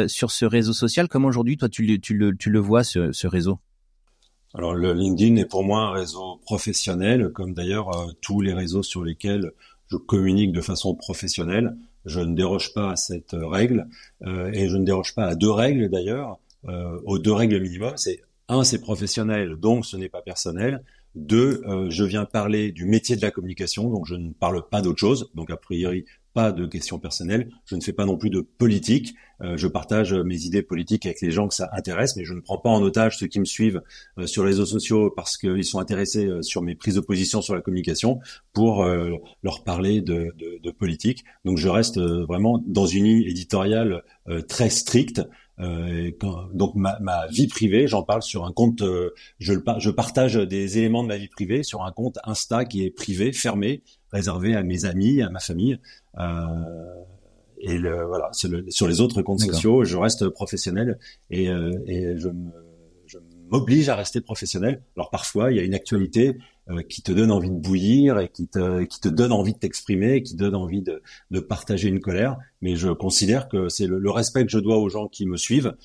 sur 0.07 0.31
ce 0.31 0.45
réseau 0.45 0.73
social? 0.73 1.09
Comment 1.09 1.29
aujourd'hui 1.29 1.57
toi 1.57 1.69
tu 1.69 2.01
tu 2.01 2.15
le, 2.15 2.37
tu 2.37 2.51
le 2.51 2.59
vois 2.59 2.85
réseau? 3.25 3.59
Alors 4.55 4.75
le 4.75 4.95
LinkedIn 4.95 5.37
est 5.37 5.45
pour 5.45 5.65
moi 5.65 5.81
un 5.81 5.91
réseau 5.91 6.41
professionnel, 6.47 7.31
comme 7.35 7.53
d'ailleurs 7.53 7.95
euh, 7.95 8.13
tous 8.23 8.41
les 8.41 8.55
réseaux 8.55 8.83
sur 8.83 9.05
lesquels 9.05 9.53
je 9.89 9.97
communique 9.97 10.53
de 10.53 10.63
façon 10.63 10.95
professionnelle. 10.95 11.77
Je 12.07 12.21
ne 12.21 12.35
déroge 12.35 12.73
pas 12.73 12.93
à 12.93 12.97
cette 12.97 13.35
règle 13.39 13.87
euh, 14.25 14.51
et 14.53 14.69
je 14.69 14.77
ne 14.77 14.85
déroge 14.85 15.15
pas 15.15 15.27
à 15.27 15.35
deux 15.35 15.51
règles 15.51 15.91
d'ailleurs. 15.91 16.39
Euh, 16.69 16.99
aux 17.05 17.19
deux 17.19 17.33
règles 17.33 17.61
minimum, 17.61 17.93
c'est 17.97 18.23
un, 18.49 18.65
c'est 18.65 18.81
professionnel, 18.81 19.57
donc 19.57 19.85
ce 19.85 19.97
n'est 19.97 20.09
pas 20.09 20.23
personnel. 20.23 20.83
Deux, 21.15 21.63
je 21.89 22.05
viens 22.05 22.27
parler 22.27 22.73
du 22.73 22.85
métier 22.85 23.17
de 23.17 23.23
la 23.23 23.31
communication, 23.31 23.89
donc 23.89 24.05
je 24.07 24.15
ne 24.15 24.33
parle 24.33 24.69
pas 24.69 24.83
d'autre 24.83 24.99
chose. 24.99 25.31
Donc 25.35 25.51
a 25.51 25.57
priori, 25.57 26.05
pas 26.37 26.53
de 26.53 26.67
questions 26.67 26.99
personnelles, 26.99 27.49
je 27.65 27.77
ne 27.77 27.81
fais 27.81 27.95
pas 27.95 28.05
non 28.05 28.19
plus 28.19 28.29
de 28.29 28.43
politique, 28.43 29.15
euh, 29.43 29.57
je 29.57 29.67
partage 29.67 30.13
mes 30.13 30.45
idées 30.45 30.61
politiques 30.61 31.07
avec 31.07 31.23
les 31.23 31.31
gens 31.31 31.49
que 31.49 31.55
ça 31.55 31.71
intéresse, 31.73 32.15
mais 32.15 32.27
je 32.27 32.35
ne 32.35 32.41
prends 32.41 32.59
pas 32.59 32.69
en 32.69 32.83
otage 32.83 33.17
ceux 33.17 33.27
qui 33.27 33.41
me 33.41 33.47
suivent 33.47 33.81
euh, 34.19 34.27
sur 34.27 34.43
les 34.45 34.51
réseaux 34.51 34.67
sociaux 34.67 35.11
parce 35.11 35.39
qu'ils 35.39 35.65
sont 35.65 35.79
intéressés 35.79 36.27
euh, 36.27 36.43
sur 36.43 36.61
mes 36.61 36.75
prises 36.75 36.97
de 36.97 37.01
position 37.01 37.41
sur 37.41 37.55
la 37.55 37.63
communication 37.63 38.21
pour 38.53 38.85
leur 39.43 39.65
parler 39.65 40.03
de, 40.03 40.35
de, 40.63 40.71
politique. 40.71 41.25
Donc 41.47 41.57
je 41.57 41.69
reste 41.69 41.99
vraiment 41.99 42.63
dans 42.67 42.87
une 42.87 43.05
ligne 43.05 43.23
éditoriale 43.23 44.03
très 44.49 44.69
stricte. 44.71 45.23
donc 45.59 46.75
ma, 46.75 46.99
ma, 47.01 47.27
vie 47.29 47.47
privée, 47.47 47.87
j'en 47.87 48.03
parle 48.03 48.23
sur 48.23 48.45
un 48.45 48.53
compte, 48.53 48.83
je, 49.39 49.53
le, 49.53 49.65
je 49.79 49.91
partage 49.91 50.35
des 50.35 50.79
éléments 50.79 51.03
de 51.03 51.09
ma 51.09 51.17
vie 51.17 51.29
privée 51.29 51.63
sur 51.63 51.83
un 51.83 51.93
compte 51.93 52.19
Insta 52.25 52.65
qui 52.65 52.85
est 52.85 52.91
privé, 52.91 53.33
fermé, 53.33 53.83
réservé 54.13 54.55
à 54.55 54.63
mes 54.63 54.85
amis, 54.85 55.23
à 55.23 55.31
ma 55.31 55.41
famille. 55.41 55.79
Euh, 56.19 57.03
et 57.59 57.79
le, 57.79 58.05
voilà, 58.05 58.31
sur 58.33 58.87
les 58.87 59.01
autres 59.01 59.23
comptes 59.23 59.41
sociaux, 59.41 59.85
je 59.85 59.97
reste 59.97 60.29
professionnel 60.29 60.99
et, 61.31 61.49
euh, 61.49 61.73
et 61.87 62.17
je 62.19 62.29
m'oblige 63.49 63.89
à 63.89 63.97
rester 63.97 64.21
professionnel. 64.21 64.83
Alors 64.97 65.11
parfois, 65.11 65.53
il 65.53 65.57
y 65.57 65.61
a 65.61 65.63
une 65.63 65.75
actualité 65.75 66.37
qui 66.89 67.01
te 67.01 67.13
donne 67.13 67.31
envie 67.31 67.49
de 67.49 67.55
bouillir 67.55 68.19
et 68.19 68.29
qui 68.29 68.49
te 68.49 68.83
qui 68.83 68.99
te 68.99 69.09
donne 69.09 69.31
envie 69.31 69.53
de 69.53 69.59
t'exprimer, 69.59 70.21
qui 70.25 70.35
donne 70.35 70.57
envie 70.57 70.83
de 70.83 71.01
de 71.31 71.39
partager 71.39 71.89
une 71.89 72.01
colère. 72.01 72.37
Mais 72.61 72.75
je 72.75 72.89
considère 72.89 73.49
que 73.49 73.69
c'est 73.69 73.87
le, 73.87 74.11
respect 74.11 74.45
que 74.45 74.51
je 74.51 74.59
dois 74.59 74.79
aux 74.79 74.89
gens 74.89 75.07
qui 75.07 75.27
me 75.27 75.37
suivent, 75.37 75.77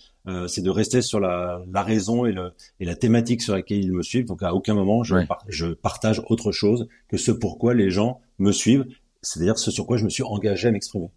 c'est 0.48 0.64
de 0.64 0.70
rester 0.72 1.04
sur 1.04 1.20
la, 1.20 1.62
la 1.72 1.84
raison 1.84 2.26
et, 2.26 2.32
le, 2.32 2.50
et 2.80 2.86
la 2.86 2.96
thématique 2.96 3.44
sur 3.44 3.54
laquelle 3.54 3.78
ils 3.78 3.94
me 3.94 4.02
suivent. 4.02 4.26
Donc 4.26 4.42
à 4.42 4.56
aucun 4.56 4.74
moment 4.74 5.04
je, 5.04 5.18
je 5.48 5.68
partage 5.68 6.20
autre 6.30 6.52
chose 6.52 6.88
que 7.10 7.18
ce 7.18 7.32
pourquoi 7.32 7.76
les 7.76 7.92
gens 7.92 8.20
me 8.40 8.52
suivent, 8.52 8.86
c'est-à-dire 9.22 9.58
ce 9.58 9.72
sur 9.72 9.86
quoi 9.86 9.98
je 9.98 10.04
me 10.04 10.10
suis 10.10 10.24
engagé 10.24 10.68
à 10.68 10.72
m'exprimer. 10.72 11.10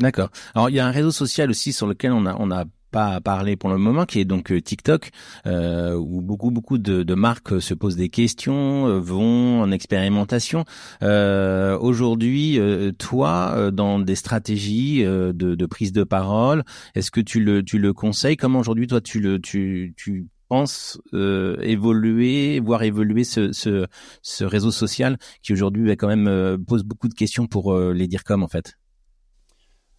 D'accord. 0.00 0.30
Alors 0.54 0.70
il 0.70 0.74
y 0.74 0.80
a 0.80 0.86
un 0.86 0.90
réseau 0.90 1.10
social 1.10 1.50
aussi 1.50 1.72
sur 1.72 1.86
lequel 1.86 2.12
on 2.12 2.26
a 2.26 2.36
on 2.38 2.50
a 2.50 2.64
pas 2.92 3.20
parlé 3.20 3.56
pour 3.56 3.70
le 3.70 3.78
moment, 3.78 4.04
qui 4.04 4.20
est 4.20 4.24
donc 4.24 4.52
euh, 4.52 4.60
TikTok, 4.60 5.10
euh, 5.46 5.96
où 5.96 6.20
beaucoup 6.20 6.50
beaucoup 6.52 6.78
de, 6.78 7.02
de, 7.02 7.14
marques 7.14 7.60
se 7.60 7.74
posent 7.74 7.96
des 7.96 8.10
questions, 8.10 8.86
euh, 8.86 9.00
vont 9.00 9.62
en 9.62 9.72
expérimentation. 9.72 10.64
Euh, 11.02 11.76
Aujourd'hui, 11.78 12.60
euh, 12.60 12.92
toi, 12.92 13.70
dans 13.72 13.98
des 13.98 14.14
stratégies 14.14 15.02
de, 15.02 15.32
de, 15.32 15.66
prise 15.66 15.92
de 15.92 16.04
parole, 16.04 16.64
est-ce 16.94 17.10
que 17.10 17.20
tu 17.20 17.42
le 17.42 17.64
tu 17.64 17.78
le 17.78 17.92
conseilles? 17.94 18.36
Comment 18.36 18.60
aujourd'hui, 18.60 18.86
toi, 18.86 19.00
tu 19.00 19.20
le 19.20 19.40
tu 19.40 19.94
tu 19.96 20.28
penses 20.52 21.00
évoluer, 21.12 22.60
voir 22.60 22.82
évoluer 22.82 23.24
ce, 23.24 23.52
ce, 23.52 24.44
réseau 24.44 24.70
social 24.70 25.16
qui 25.42 25.52
aujourd'hui 25.52 25.86
bah, 25.86 25.96
quand 25.96 26.08
même 26.08 26.62
pose 26.66 26.84
beaucoup 26.84 27.08
de 27.08 27.14
questions 27.14 27.46
pour 27.46 27.74
les 27.78 28.06
dire 28.06 28.24
comme 28.24 28.42
en 28.42 28.48
fait. 28.48 28.76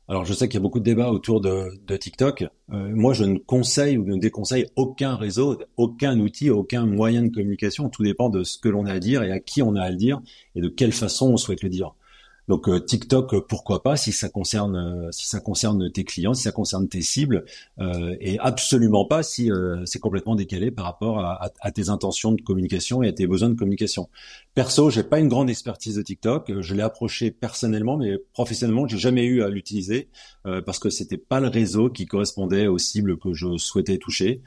Alors 0.09 0.25
je 0.25 0.33
sais 0.33 0.49
qu'il 0.49 0.55
y 0.55 0.57
a 0.57 0.61
beaucoup 0.61 0.79
de 0.79 0.83
débats 0.83 1.11
autour 1.11 1.39
de, 1.39 1.69
de 1.87 1.95
TikTok. 1.95 2.43
Euh, 2.43 2.91
moi, 2.93 3.13
je 3.13 3.23
ne 3.23 3.37
conseille 3.37 3.97
ou 3.97 4.05
ne 4.05 4.17
déconseille 4.17 4.67
aucun 4.75 5.15
réseau, 5.15 5.57
aucun 5.77 6.19
outil, 6.19 6.49
aucun 6.49 6.85
moyen 6.85 7.23
de 7.23 7.29
communication. 7.29 7.89
Tout 7.89 8.03
dépend 8.03 8.29
de 8.29 8.43
ce 8.43 8.57
que 8.57 8.67
l'on 8.67 8.85
a 8.85 8.91
à 8.91 8.99
dire 8.99 9.23
et 9.23 9.31
à 9.31 9.39
qui 9.39 9.61
on 9.61 9.75
a 9.75 9.81
à 9.81 9.89
le 9.89 9.95
dire 9.95 10.21
et 10.55 10.61
de 10.61 10.67
quelle 10.67 10.91
façon 10.91 11.31
on 11.31 11.37
souhaite 11.37 11.63
le 11.63 11.69
dire. 11.69 11.95
Donc 12.47 12.67
euh, 12.67 12.79
TikTok, 12.79 13.33
euh, 13.33 13.41
pourquoi 13.41 13.83
pas 13.83 13.95
si 13.95 14.11
ça 14.11 14.27
concerne 14.29 14.75
euh, 14.75 15.11
si 15.11 15.27
ça 15.27 15.39
concerne 15.39 15.91
tes 15.91 16.03
clients, 16.03 16.33
si 16.33 16.43
ça 16.43 16.51
concerne 16.51 16.87
tes 16.87 17.01
cibles, 17.01 17.45
et 18.19 18.37
absolument 18.39 19.05
pas 19.05 19.23
si 19.23 19.49
c'est 19.85 19.99
complètement 19.99 20.35
décalé 20.35 20.71
par 20.71 20.85
rapport 20.85 21.19
à, 21.19 21.49
à, 21.59 21.71
tes 21.71 21.89
intentions 21.89 22.31
de 22.31 22.41
communication 22.41 23.03
et 23.03 23.09
à 23.09 23.11
tes 23.11 23.27
besoins 23.27 23.49
de 23.49 23.55
communication. 23.55 24.09
Perso, 24.53 24.89
j'ai 24.89 25.03
pas 25.03 25.19
une 25.19 25.27
grande 25.27 25.49
expertise 25.49 25.95
de 25.95 26.01
TikTok. 26.01 26.61
Je 26.61 26.75
l'ai 26.75 26.81
approché 26.81 27.31
personnellement, 27.31 27.97
mais 27.97 28.17
professionnellement, 28.33 28.87
j'ai 28.87 28.97
jamais 28.97 29.25
eu 29.25 29.43
à 29.43 29.49
l'utiliser 29.49 30.09
parce 30.43 30.79
que 30.79 30.89
c'était 30.89 31.17
pas 31.17 31.39
le 31.39 31.47
réseau 31.47 31.89
qui 31.89 32.05
correspondait 32.05 32.67
aux 32.67 32.77
cibles 32.77 33.17
que 33.17 33.33
je 33.33 33.57
souhaitais 33.57 33.97
toucher. 33.97 34.41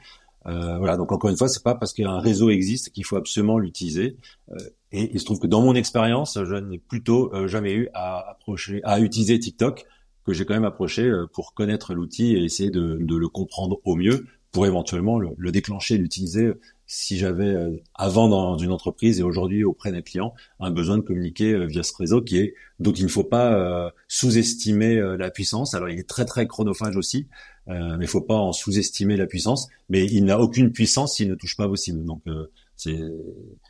Euh, 0.47 0.77
voilà, 0.77 0.97
donc 0.97 1.11
encore 1.11 1.29
une 1.29 1.37
fois, 1.37 1.49
c'est 1.49 1.63
pas 1.63 1.75
parce 1.75 1.93
qu'un 1.93 2.19
réseau 2.19 2.49
existe 2.49 2.91
qu'il 2.91 3.05
faut 3.05 3.17
absolument 3.17 3.59
l'utiliser. 3.59 4.17
Euh, 4.51 4.55
et 4.91 5.11
il 5.13 5.19
se 5.19 5.25
trouve 5.25 5.39
que 5.39 5.47
dans 5.47 5.61
mon 5.61 5.75
expérience, 5.75 6.39
je 6.41 6.55
n'ai 6.55 6.77
plutôt 6.77 7.33
euh, 7.33 7.47
jamais 7.47 7.73
eu 7.73 7.89
à 7.93 8.29
approcher, 8.29 8.81
à 8.83 8.99
utiliser 8.99 9.37
TikTok, 9.39 9.85
que 10.25 10.33
j'ai 10.33 10.45
quand 10.45 10.53
même 10.53 10.65
approché 10.65 11.03
euh, 11.03 11.25
pour 11.31 11.53
connaître 11.53 11.93
l'outil 11.93 12.35
et 12.35 12.43
essayer 12.43 12.69
de, 12.69 12.97
de, 13.01 13.15
le 13.15 13.27
comprendre 13.27 13.79
au 13.83 13.95
mieux, 13.95 14.25
pour 14.51 14.65
éventuellement 14.65 15.19
le, 15.19 15.29
le 15.37 15.51
déclencher, 15.51 15.97
l'utiliser 15.97 16.53
si 16.87 17.17
j'avais 17.17 17.55
avant 17.95 18.29
dans 18.29 18.57
une 18.57 18.71
entreprise 18.71 19.19
et 19.19 19.23
aujourd'hui 19.23 19.63
auprès 19.63 19.91
d'un 19.91 20.01
client 20.01 20.33
un 20.59 20.71
besoin 20.71 20.97
de 20.97 21.03
communiquer 21.03 21.65
via 21.67 21.83
ce 21.83 21.93
réseau 21.95 22.21
qui 22.21 22.37
est 22.37 22.53
donc 22.79 22.97
il 22.99 23.03
ne 23.03 23.09
faut 23.09 23.23
pas 23.23 23.91
sous-estimer 24.07 24.99
la 25.17 25.29
puissance. 25.29 25.73
Alors 25.73 25.89
il 25.89 25.99
est 25.99 26.07
très 26.07 26.25
très 26.25 26.47
chronophage 26.47 26.95
aussi, 26.95 27.27
euh, 27.69 27.97
mais 27.97 28.05
il 28.05 28.07
faut 28.07 28.21
pas 28.21 28.35
en 28.35 28.53
sous-estimer 28.53 29.17
la 29.17 29.25
puissance. 29.25 29.67
Mais 29.89 30.05
il 30.05 30.25
n'a 30.25 30.39
aucune 30.39 30.71
puissance 30.71 31.15
s'il 31.15 31.29
ne 31.29 31.35
touche 31.35 31.57
pas 31.57 31.67
vos 31.67 31.75
cibles. 31.75 32.03
Donc 32.05 32.21
euh, 32.27 32.51
c'est 32.75 32.97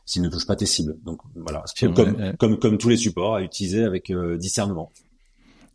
s'il 0.06 0.22
ne 0.22 0.30
touche 0.30 0.46
pas 0.46 0.56
tes 0.56 0.66
cibles. 0.66 0.98
Donc 1.04 1.22
voilà, 1.36 1.64
comme, 1.96 2.36
comme 2.38 2.60
comme 2.60 2.78
tous 2.78 2.90
les 2.90 2.98
supports 2.98 3.36
à 3.36 3.42
utiliser 3.42 3.84
avec 3.84 4.10
euh, 4.10 4.38
discernement. 4.38 4.92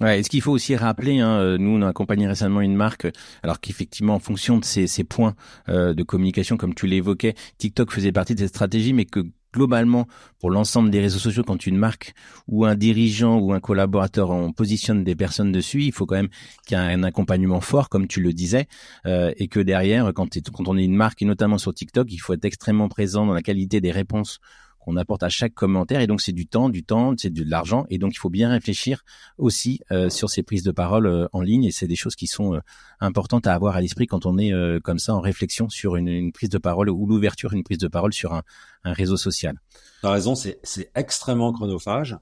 Ouais, 0.02 0.18
et 0.18 0.22
ce 0.24 0.28
qu'il 0.28 0.42
faut 0.42 0.50
aussi 0.50 0.74
rappeler, 0.74 1.20
hein, 1.20 1.38
euh, 1.38 1.58
nous 1.58 1.70
on 1.70 1.82
a 1.82 1.88
accompagné 1.88 2.26
récemment 2.26 2.60
une 2.60 2.74
marque, 2.74 3.06
alors 3.44 3.60
qu'effectivement 3.60 4.16
en 4.16 4.18
fonction 4.18 4.58
de 4.58 4.64
ces, 4.64 4.88
ces 4.88 5.04
points 5.04 5.36
euh, 5.68 5.94
de 5.94 6.02
communication, 6.02 6.56
comme 6.56 6.74
tu 6.74 6.88
l'évoquais, 6.88 7.34
TikTok 7.58 7.92
faisait 7.92 8.10
partie 8.10 8.34
de 8.34 8.40
cette 8.40 8.48
stratégie, 8.48 8.94
mais 8.94 9.04
que 9.04 9.20
globalement, 9.54 10.08
pour 10.40 10.50
l'ensemble 10.50 10.90
des 10.90 10.98
réseaux 10.98 11.20
sociaux, 11.20 11.44
quand 11.44 11.66
une 11.66 11.76
marque 11.76 12.14
ou 12.48 12.64
un 12.64 12.74
dirigeant 12.74 13.38
ou 13.38 13.52
un 13.52 13.60
collaborateur 13.60 14.30
on 14.30 14.52
positionne 14.52 15.04
des 15.04 15.14
personnes 15.14 15.52
dessus, 15.52 15.84
il 15.84 15.92
faut 15.92 16.06
quand 16.06 16.16
même 16.16 16.30
qu'il 16.66 16.76
y 16.76 16.80
ait 16.80 16.84
un 16.94 17.04
accompagnement 17.04 17.60
fort, 17.60 17.88
comme 17.88 18.08
tu 18.08 18.20
le 18.20 18.32
disais, 18.32 18.66
euh, 19.06 19.32
et 19.36 19.46
que 19.46 19.60
derrière, 19.60 20.10
quand, 20.14 20.36
quand 20.52 20.66
on 20.66 20.76
est 20.76 20.84
une 20.84 20.96
marque, 20.96 21.22
et 21.22 21.26
notamment 21.26 21.58
sur 21.58 21.72
TikTok, 21.72 22.08
il 22.10 22.18
faut 22.18 22.32
être 22.32 22.44
extrêmement 22.44 22.88
présent 22.88 23.24
dans 23.24 23.34
la 23.34 23.42
qualité 23.42 23.80
des 23.80 23.92
réponses 23.92 24.40
qu'on 24.82 24.96
apporte 24.96 25.22
à 25.22 25.28
chaque 25.28 25.54
commentaire. 25.54 26.00
Et 26.00 26.06
donc, 26.06 26.20
c'est 26.20 26.32
du 26.32 26.46
temps, 26.46 26.68
du 26.68 26.82
temps, 26.82 27.14
c'est 27.16 27.32
de 27.32 27.48
l'argent. 27.48 27.86
Et 27.88 27.98
donc, 27.98 28.14
il 28.14 28.18
faut 28.18 28.30
bien 28.30 28.50
réfléchir 28.50 29.04
aussi 29.38 29.80
euh, 29.92 30.10
sur 30.10 30.28
ces 30.28 30.42
prises 30.42 30.64
de 30.64 30.72
parole 30.72 31.06
euh, 31.06 31.28
en 31.32 31.40
ligne. 31.40 31.64
Et 31.64 31.70
c'est 31.70 31.86
des 31.86 31.96
choses 31.96 32.16
qui 32.16 32.26
sont 32.26 32.54
euh, 32.54 32.60
importantes 33.00 33.46
à 33.46 33.54
avoir 33.54 33.76
à 33.76 33.80
l'esprit 33.80 34.06
quand 34.06 34.26
on 34.26 34.38
est 34.38 34.52
comme 34.82 34.98
ça 34.98 35.14
en 35.14 35.20
réflexion 35.20 35.68
sur 35.68 35.96
une, 35.96 36.32
prise 36.32 36.48
de 36.48 36.58
parole 36.58 36.90
ou 36.90 37.06
l'ouverture 37.06 37.50
d'une 37.50 37.62
prise 37.62 37.78
de 37.78 37.88
parole 37.88 38.12
sur 38.12 38.32
un, 38.32 38.42
réseau 38.84 39.16
social. 39.16 39.60
Tu 40.00 40.06
as 40.06 40.10
raison, 40.10 40.34
c'est 40.34 40.90
extrêmement 40.94 41.52
chronophage. 41.52 42.16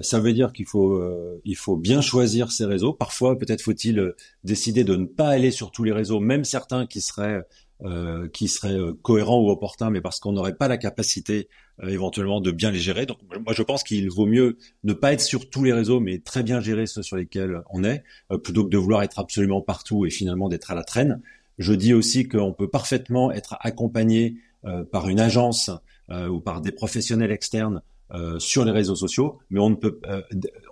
ça 0.00 0.20
veut 0.20 0.32
dire 0.32 0.52
qu'il 0.52 0.66
faut 0.66 1.00
faut 1.56 1.76
bien 1.76 2.00
choisir 2.00 2.52
ces 2.52 2.64
réseaux. 2.64 2.92
Parfois, 2.92 3.38
peut-être 3.38 3.62
faut-il 3.62 4.14
décider 4.44 4.84
de 4.84 4.96
ne 4.96 5.06
pas 5.06 5.28
aller 5.28 5.50
sur 5.50 5.70
tous 5.70 5.84
les 5.84 5.92
réseaux, 5.92 6.20
même 6.20 6.44
certains 6.44 6.86
qui 6.86 7.00
seraient 7.00 7.42
euh, 7.84 8.28
qui 8.28 8.48
seraient 8.48 8.78
cohérents 9.02 9.40
ou 9.40 9.50
opportuns, 9.50 9.90
mais 9.90 10.00
parce 10.00 10.20
qu'on 10.20 10.32
n'aurait 10.32 10.56
pas 10.56 10.68
la 10.68 10.76
capacité 10.76 11.48
euh, 11.82 11.88
éventuellement 11.88 12.40
de 12.40 12.50
bien 12.50 12.70
les 12.70 12.78
gérer. 12.78 13.06
Donc 13.06 13.18
moi 13.44 13.54
je 13.54 13.62
pense 13.62 13.82
qu'il 13.82 14.10
vaut 14.10 14.26
mieux 14.26 14.58
ne 14.84 14.92
pas 14.92 15.12
être 15.12 15.20
sur 15.20 15.48
tous 15.48 15.64
les 15.64 15.72
réseaux, 15.72 16.00
mais 16.00 16.18
très 16.18 16.42
bien 16.42 16.60
gérer 16.60 16.86
ceux 16.86 17.02
sur 17.02 17.16
lesquels 17.16 17.62
on 17.70 17.84
est, 17.84 18.02
euh, 18.32 18.38
plutôt 18.38 18.64
que 18.64 18.70
de 18.70 18.76
vouloir 18.76 19.02
être 19.02 19.18
absolument 19.18 19.62
partout 19.62 20.04
et 20.04 20.10
finalement 20.10 20.48
d'être 20.48 20.70
à 20.70 20.74
la 20.74 20.84
traîne. 20.84 21.22
Je 21.58 21.72
dis 21.72 21.94
aussi 21.94 22.28
qu'on 22.28 22.52
peut 22.52 22.68
parfaitement 22.68 23.30
être 23.32 23.56
accompagné 23.60 24.36
euh, 24.64 24.84
par 24.84 25.08
une 25.08 25.20
agence 25.20 25.70
ou 26.28 26.40
par 26.40 26.60
des 26.60 26.72
professionnels 26.72 27.30
externes 27.30 27.82
sur 28.40 28.64
les 28.64 28.72
réseaux 28.72 28.96
sociaux, 28.96 29.38
mais 29.48 29.60
on 29.60 29.70
ne 29.70 29.76
peut, 29.76 30.00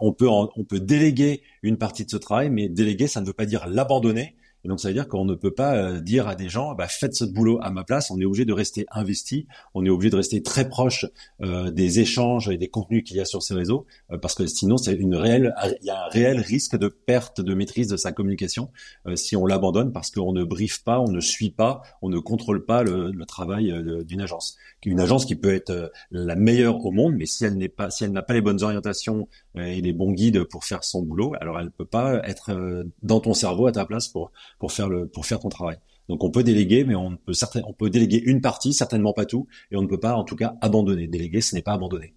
on 0.01 0.13
peut, 0.13 0.27
on 0.29 0.65
peut 0.65 0.81
déléguer 0.81 1.43
une 1.63 1.77
partie 1.79 2.05
de 2.05 2.11
ce 2.11 2.17
travail, 2.17 2.51
mais 2.51 2.69
déléguer, 2.69 3.07
ça 3.07 3.21
ne 3.21 3.27
veut 3.27 3.33
pas 3.33 3.47
dire 3.47 3.69
l'abandonner, 3.69 4.35
et 4.65 4.69
donc 4.69 4.81
ça 4.81 4.89
veut 4.89 4.95
dire 4.95 5.09
qu'on 5.09 5.25
ne 5.25 5.35
peut 5.35 5.53
pas 5.53 5.77
euh, 5.77 6.01
dire 6.01 6.29
à 6.29 6.35
des 6.35 6.49
gens, 6.49 6.75
bah, 6.75 6.89
faites 6.89 7.15
ce 7.15 7.25
boulot 7.25 7.59
à 7.63 7.71
ma 7.71 7.85
place. 7.85 8.11
On 8.11 8.21
est 8.21 8.25
obligé 8.25 8.45
de 8.45 8.53
rester 8.53 8.87
investi, 8.91 9.47
on 9.75 9.85
est 9.85 9.91
obligé 9.91 10.11
de 10.11 10.17
rester 10.17 10.43
très 10.43 10.69
proche 10.69 11.07
euh, 11.43 11.71
des 11.71 12.01
échanges 12.01 12.49
et 12.49 12.59
des 12.59 12.69
contenus 12.69 13.05
qu'il 13.05 13.17
y 13.17 13.21
a 13.21 13.25
sur 13.25 13.43
ces 13.43 13.55
réseaux, 13.55 13.87
euh, 14.11 14.19
parce 14.19 14.35
que 14.35 14.47
sinon 14.47 14.77
c'est 14.77 14.95
une 14.95 15.15
réelle, 15.15 15.55
il 15.81 15.87
y 15.87 15.91
a 15.91 16.05
un 16.05 16.09
réel 16.09 16.41
risque 16.41 16.77
de 16.77 16.89
perte 16.89 17.41
de 17.41 17.55
maîtrise 17.55 17.89
de 17.89 17.97
sa 17.97 18.13
communication 18.13 18.71
si 19.15 19.37
on 19.37 19.47
l'abandonne 19.47 19.93
parce 19.93 20.11
qu'on 20.11 20.33
ne 20.33 20.45
briefe 20.45 20.83
pas, 20.83 21.01
on 21.01 21.11
ne 21.11 21.21
suit 21.21 21.51
pas, 21.51 21.83
on 22.03 22.09
ne 22.09 22.19
contrôle 22.19 22.65
pas 22.65 22.83
le, 22.83 23.11
le 23.11 23.27
travail 23.27 23.73
d'une 24.05 24.21
agence. 24.21 24.57
Une 24.85 25.01
agence 25.01 25.27
qui 25.27 25.37
peut 25.37 25.53
être 25.53 25.93
la 26.11 26.35
meilleure 26.35 26.85
au 26.85 26.91
monde, 26.91 27.15
mais 27.17 27.27
si 27.27 27.45
elle 27.45 27.57
n'est 27.57 27.69
pas, 27.69 27.91
si 27.91 28.05
elle 28.05 28.13
n'a 28.13 28.23
pas 28.23 28.33
les 28.33 28.41
bonnes 28.41 28.63
orientations 28.63 29.29
et 29.59 29.81
les 29.81 29.93
bons 29.93 30.13
guides 30.13 30.45
pour 30.45 30.65
faire 30.65 30.85
son 30.85 31.03
boulot, 31.03 31.35
alors 31.41 31.59
elle 31.59 31.71
peut 31.71 31.85
pas 31.85 32.21
être 32.25 32.85
dans 33.03 33.21
ton 33.21 33.35
cerveau 33.35 33.67
à 33.67 33.73
ta 33.73 33.85
place 33.85 34.09
pour 34.09 34.33
pour 34.59 34.73
faire 34.73 34.89
le 34.89 35.07
pour 35.07 35.27
faire 35.27 35.41
ton 35.41 35.49
travail. 35.49 35.79
Donc 36.09 36.25
on 36.25 36.31
peut 36.31 36.43
déléguer, 36.43 36.85
mais 36.85 36.95
on 36.95 37.17
peut 37.17 37.35
certain, 37.35 37.61
on 37.67 37.73
peut 37.73 37.91
déléguer 37.91 38.23
une 38.25 38.41
partie, 38.41 38.73
certainement 38.73 39.13
pas 39.13 39.27
tout, 39.27 39.47
et 39.71 39.77
on 39.77 39.83
ne 39.83 39.87
peut 39.87 40.01
pas 40.01 40.15
en 40.15 40.25
tout 40.25 40.37
cas 40.37 40.55
abandonner. 40.61 41.07
Déléguer, 41.07 41.41
ce 41.41 41.55
n'est 41.55 41.63
pas 41.63 41.73
abandonner. 41.73 42.15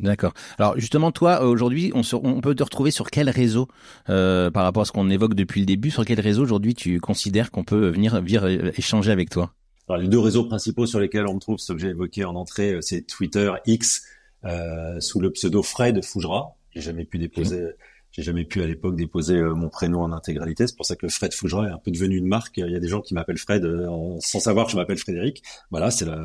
D'accord. 0.00 0.32
Alors 0.58 0.78
justement, 0.78 1.12
toi, 1.12 1.44
aujourd'hui, 1.44 1.92
on, 1.94 2.00
on, 2.22 2.40
peut 2.40 2.54
te 2.54 2.62
retrouver 2.62 2.90
sur 2.90 3.10
quel 3.10 3.28
réseau 3.28 3.68
euh, 4.08 4.50
par 4.50 4.64
rapport 4.64 4.82
à 4.82 4.86
ce 4.86 4.92
qu'on 4.92 5.10
évoque 5.10 5.34
depuis 5.34 5.60
le 5.60 5.66
début 5.66 5.90
Sur 5.90 6.06
quel 6.06 6.20
réseau 6.20 6.42
aujourd'hui 6.42 6.74
tu 6.74 7.00
considères 7.00 7.50
qu'on 7.50 7.64
peut 7.64 7.90
venir, 7.90 8.20
venir 8.20 8.46
échanger 8.46 9.12
avec 9.12 9.28
toi? 9.28 9.52
Alors 9.88 10.00
les 10.00 10.08
deux 10.08 10.18
réseaux 10.18 10.44
principaux 10.44 10.86
sur 10.86 11.00
lesquels 11.00 11.26
on 11.26 11.34
me 11.34 11.40
trouve, 11.40 11.58
ce 11.58 11.72
que 11.72 11.78
j'ai 11.78 11.88
évoqué 11.88 12.24
en 12.24 12.34
entrée, 12.34 12.74
euh, 12.74 12.80
c'est 12.80 13.02
Twitter 13.02 13.52
X 13.66 14.04
euh, 14.44 14.98
sous 15.00 15.20
le 15.20 15.30
pseudo 15.32 15.62
Fred 15.62 16.02
Fougera. 16.02 16.56
J'ai 16.74 16.80
jamais 16.80 17.04
pu 17.04 17.18
déposer 17.18 17.74
j'ai 18.12 18.22
jamais 18.22 18.44
pu 18.44 18.60
à 18.62 18.66
l'époque 18.66 18.96
déposer 18.96 19.36
euh, 19.36 19.54
mon 19.54 19.68
prénom 19.68 20.02
en 20.02 20.12
intégralité. 20.12 20.66
C'est 20.66 20.76
pour 20.76 20.86
ça 20.86 20.96
que 20.96 21.08
Fred 21.08 21.32
Fougera 21.32 21.68
est 21.68 21.70
un 21.70 21.78
peu 21.78 21.90
devenu 21.92 22.16
une 22.16 22.26
marque. 22.26 22.56
Il 22.56 22.70
y 22.70 22.76
a 22.76 22.80
des 22.80 22.88
gens 22.88 23.00
qui 23.00 23.14
m'appellent 23.14 23.38
Fred 23.38 23.64
euh, 23.64 23.86
sans 24.18 24.40
savoir 24.40 24.66
que 24.66 24.72
je 24.72 24.76
m'appelle 24.76 24.98
Frédéric. 24.98 25.42
Voilà, 25.70 25.90
c'est 25.90 26.06
la 26.06 26.20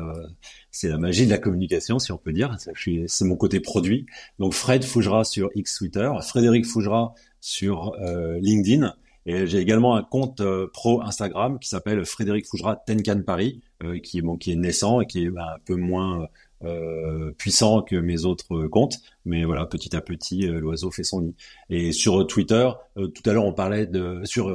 c'est 0.72 0.88
la 0.88 0.98
magie 0.98 1.26
de 1.26 1.30
la 1.30 1.38
communication, 1.38 1.98
si 1.98 2.10
on 2.10 2.18
peut 2.18 2.32
dire. 2.32 2.56
C'est 2.58 3.24
mon 3.24 3.36
côté 3.36 3.60
produit. 3.60 4.06
Donc 4.38 4.52
Fred 4.52 4.84
Fougera 4.84 5.24
sur 5.24 5.50
X 5.54 5.76
Twitter, 5.76 6.10
Frédéric 6.22 6.66
Fougera 6.66 7.14
sur 7.40 7.94
euh, 8.00 8.38
LinkedIn. 8.40 8.94
Et 9.28 9.46
j'ai 9.46 9.58
également 9.58 9.96
un 9.96 10.04
compte 10.04 10.40
pro 10.72 11.02
Instagram 11.02 11.58
qui 11.58 11.68
s'appelle 11.68 12.04
Frédéric 12.04 12.46
Fougera 12.46 12.76
Tenkan 12.76 13.22
Paris, 13.22 13.60
qui 14.04 14.18
est 14.18 14.22
bon, 14.22 14.36
qui 14.36 14.52
est 14.52 14.56
naissant 14.56 15.00
et 15.00 15.06
qui 15.06 15.24
est 15.24 15.30
bah, 15.30 15.54
un 15.56 15.58
peu 15.64 15.74
moins 15.74 16.28
euh, 16.64 17.32
puissant 17.32 17.82
que 17.82 17.96
mes 17.96 18.24
autres 18.24 18.66
comptes, 18.68 18.98
mais 19.24 19.44
voilà, 19.44 19.66
petit 19.66 19.94
à 19.94 20.00
petit, 20.00 20.46
euh, 20.46 20.58
l'oiseau 20.58 20.90
fait 20.90 21.04
son 21.04 21.20
nid. 21.22 21.34
Et 21.70 21.92
sur 21.92 22.26
Twitter, 22.26 22.68
euh, 22.96 23.08
tout 23.08 23.22
à 23.28 23.32
l'heure, 23.32 23.44
on 23.44 23.52
parlait 23.52 23.86
de 23.86 24.22
sur 24.24 24.50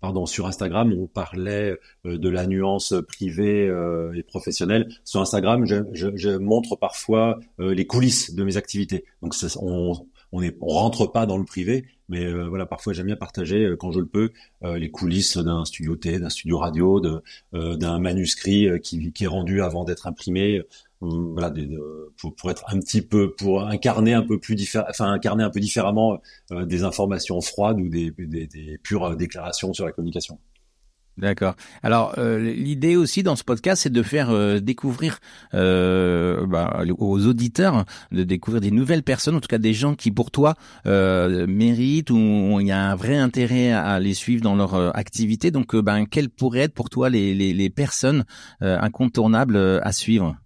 pardon, 0.00 0.26
sur 0.26 0.46
Instagram, 0.46 0.94
on 0.96 1.08
parlait 1.08 1.76
de 2.04 2.28
la 2.28 2.46
nuance 2.46 2.94
privée 3.08 3.66
et 4.14 4.22
professionnelle. 4.22 4.88
Sur 5.04 5.20
Instagram, 5.20 5.66
je, 5.66 5.76
je, 5.92 6.08
je 6.14 6.30
montre 6.30 6.76
parfois 6.76 7.40
les 7.58 7.84
coulisses 7.84 8.32
de 8.32 8.44
mes 8.44 8.56
activités. 8.56 9.04
Donc, 9.22 9.34
on, 9.60 10.06
on 10.32 10.42
est, 10.42 10.56
on 10.60 10.68
rentre 10.68 11.06
pas 11.06 11.26
dans 11.26 11.38
le 11.38 11.44
privé, 11.44 11.86
mais 12.08 12.24
euh, 12.24 12.48
voilà, 12.48 12.66
parfois 12.66 12.92
j'aime 12.92 13.06
bien 13.06 13.16
partager 13.16 13.64
euh, 13.64 13.76
quand 13.76 13.92
je 13.92 14.00
le 14.00 14.06
peux 14.06 14.30
euh, 14.64 14.78
les 14.78 14.90
coulisses 14.90 15.36
d'un 15.38 15.64
studio 15.64 15.96
T, 15.96 16.18
d'un 16.18 16.28
studio 16.28 16.58
radio, 16.58 17.00
d'un 17.52 17.98
manuscrit 17.98 18.68
qui, 18.82 19.12
qui 19.12 19.24
est 19.24 19.28
rendu 19.28 19.62
avant 19.62 19.84
d'être 19.84 20.06
imprimé. 20.06 20.62
Voilà, 21.00 21.52
pour, 22.16 22.34
pour, 22.34 22.50
être 22.50 22.64
un 22.68 22.80
petit 22.80 23.02
peu, 23.02 23.34
pour 23.34 23.62
incarner 23.62 24.14
un 24.14 24.22
peu 24.22 24.38
plus 24.38 24.54
différent, 24.54 24.86
enfin 24.88 25.12
incarner 25.12 25.44
un 25.44 25.50
peu 25.50 25.60
différemment 25.60 26.20
des 26.50 26.82
informations 26.82 27.40
froides 27.40 27.80
ou 27.80 27.88
des, 27.88 28.10
des, 28.10 28.46
des 28.46 28.78
pures 28.82 29.16
déclarations 29.16 29.72
sur 29.72 29.86
la 29.86 29.92
communication. 29.92 30.38
D'accord. 31.18 31.56
Alors 31.82 32.14
euh, 32.18 32.38
l'idée 32.38 32.94
aussi 32.94 33.24
dans 33.24 33.34
ce 33.34 33.42
podcast, 33.42 33.82
c'est 33.82 33.92
de 33.92 34.02
faire 34.04 34.30
euh, 34.30 34.60
découvrir 34.60 35.18
euh, 35.52 36.46
bah, 36.46 36.84
aux 36.96 37.26
auditeurs 37.26 37.84
de 38.12 38.22
découvrir 38.22 38.60
des 38.60 38.70
nouvelles 38.70 39.02
personnes, 39.02 39.34
en 39.34 39.40
tout 39.40 39.48
cas 39.48 39.58
des 39.58 39.74
gens 39.74 39.96
qui 39.96 40.12
pour 40.12 40.30
toi 40.30 40.54
méritent 40.84 42.10
ou 42.10 42.58
il 42.60 42.68
y 42.68 42.70
a 42.70 42.90
un 42.90 42.94
vrai 42.94 43.16
intérêt 43.16 43.72
à 43.72 43.98
les 43.98 44.14
suivre 44.14 44.42
dans 44.42 44.54
leur 44.54 44.96
activité. 44.96 45.50
Donc, 45.50 45.74
ben 45.74 46.06
quelles 46.06 46.30
pourraient 46.30 46.60
être 46.60 46.74
pour 46.74 46.88
toi 46.88 47.10
les, 47.10 47.34
les, 47.34 47.52
les 47.52 47.70
personnes 47.70 48.24
incontournables 48.60 49.56
à 49.56 49.92
suivre? 49.92 50.36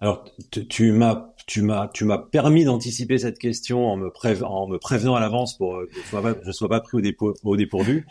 Alors 0.00 0.24
tu 0.50 0.92
m'as 0.92 1.34
tu 1.46 1.62
m'as 1.62 1.88
tu 1.88 2.04
m'as 2.04 2.18
permis 2.18 2.64
d'anticiper 2.64 3.18
cette 3.18 3.38
question 3.38 3.86
en 3.86 3.96
me, 3.96 4.10
en 4.44 4.66
me 4.66 4.78
prévenant 4.78 5.14
à 5.14 5.20
l'avance 5.20 5.58
pour 5.58 5.80
que 5.80 6.00
je 6.00 6.08
sois 6.08 6.36
je 6.42 6.52
sois 6.52 6.68
pas 6.68 6.80
pris 6.80 7.14
au, 7.20 7.34
au 7.44 7.56
dépourvu. 7.56 8.06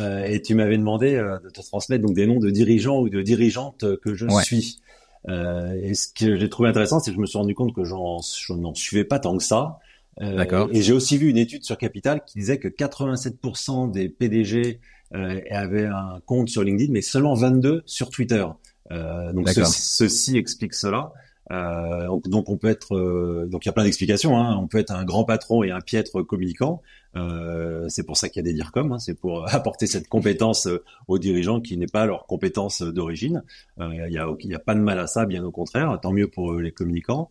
Euh, 0.00 0.24
et 0.24 0.42
tu 0.42 0.54
m'avais 0.54 0.78
demandé 0.78 1.14
euh, 1.14 1.38
de 1.40 1.48
te 1.48 1.60
transmettre 1.60 2.04
donc 2.04 2.14
des 2.14 2.26
noms 2.26 2.38
de 2.38 2.50
dirigeants 2.50 3.00
ou 3.00 3.08
de 3.08 3.22
dirigeantes 3.22 3.84
que 4.00 4.14
je 4.14 4.26
suis. 4.42 4.80
Euh, 5.28 5.74
et 5.82 5.94
ce 5.94 6.08
que 6.12 6.36
j'ai 6.36 6.48
trouvé 6.48 6.68
intéressant, 6.68 7.00
c'est 7.00 7.10
que 7.10 7.16
je 7.16 7.20
me 7.20 7.26
suis 7.26 7.38
rendu 7.38 7.54
compte 7.54 7.74
que 7.74 7.84
j'en, 7.84 8.18
je 8.20 8.52
n'en 8.52 8.74
suivais 8.74 9.04
pas 9.04 9.18
tant 9.18 9.36
que 9.36 9.42
ça. 9.42 9.78
D'accord. 10.20 10.68
Et 10.72 10.82
j'ai 10.82 10.92
aussi 10.92 11.16
vu 11.16 11.28
une 11.30 11.38
étude 11.38 11.62
sur 11.62 11.78
Capital 11.78 12.24
qui 12.26 12.40
disait 12.40 12.58
que 12.58 12.66
87% 12.66 13.92
des 13.92 14.08
PDG 14.08 14.80
avaient 15.12 15.86
un 15.86 16.20
compte 16.26 16.48
sur 16.48 16.64
LinkedIn, 16.64 16.92
mais 16.92 17.02
seulement 17.02 17.34
22 17.34 17.82
sur 17.86 18.10
Twitter. 18.10 18.44
donc 18.90 19.48
ceci 19.48 20.36
explique 20.36 20.74
cela. 20.74 21.12
Euh, 21.50 22.06
donc 22.26 22.50
on 22.50 22.56
peut 22.56 22.68
être, 22.68 22.94
euh, 22.94 23.46
donc 23.50 23.64
il 23.64 23.68
y 23.68 23.70
a 23.70 23.72
plein 23.72 23.84
d'explications. 23.84 24.36
Hein. 24.38 24.56
On 24.60 24.66
peut 24.66 24.78
être 24.78 24.92
un 24.92 25.04
grand 25.04 25.24
patron 25.24 25.62
et 25.62 25.70
un 25.70 25.80
piètre 25.80 26.22
communicant. 26.22 26.82
Euh, 27.16 27.86
c'est 27.88 28.04
pour 28.04 28.16
ça 28.16 28.28
qu'il 28.28 28.40
y 28.40 28.46
a 28.46 28.50
des 28.50 28.54
DIRCOM. 28.54 28.92
Hein. 28.92 28.98
C'est 28.98 29.14
pour 29.14 29.48
apporter 29.54 29.86
cette 29.86 30.08
compétence 30.08 30.66
euh, 30.66 30.84
aux 31.06 31.18
dirigeants 31.18 31.60
qui 31.60 31.76
n'est 31.76 31.86
pas 31.86 32.06
leur 32.06 32.26
compétence 32.26 32.82
d'origine. 32.82 33.42
Il 33.80 34.10
y, 34.10 34.18
a, 34.18 34.26
y 34.40 34.54
a 34.54 34.58
pas 34.58 34.74
de 34.74 34.80
mal 34.80 34.98
à 34.98 35.06
ça, 35.06 35.26
bien 35.26 35.44
au 35.44 35.50
contraire. 35.50 35.98
Tant 36.02 36.12
mieux 36.12 36.28
pour 36.28 36.54
les 36.54 36.72
communicants. 36.72 37.30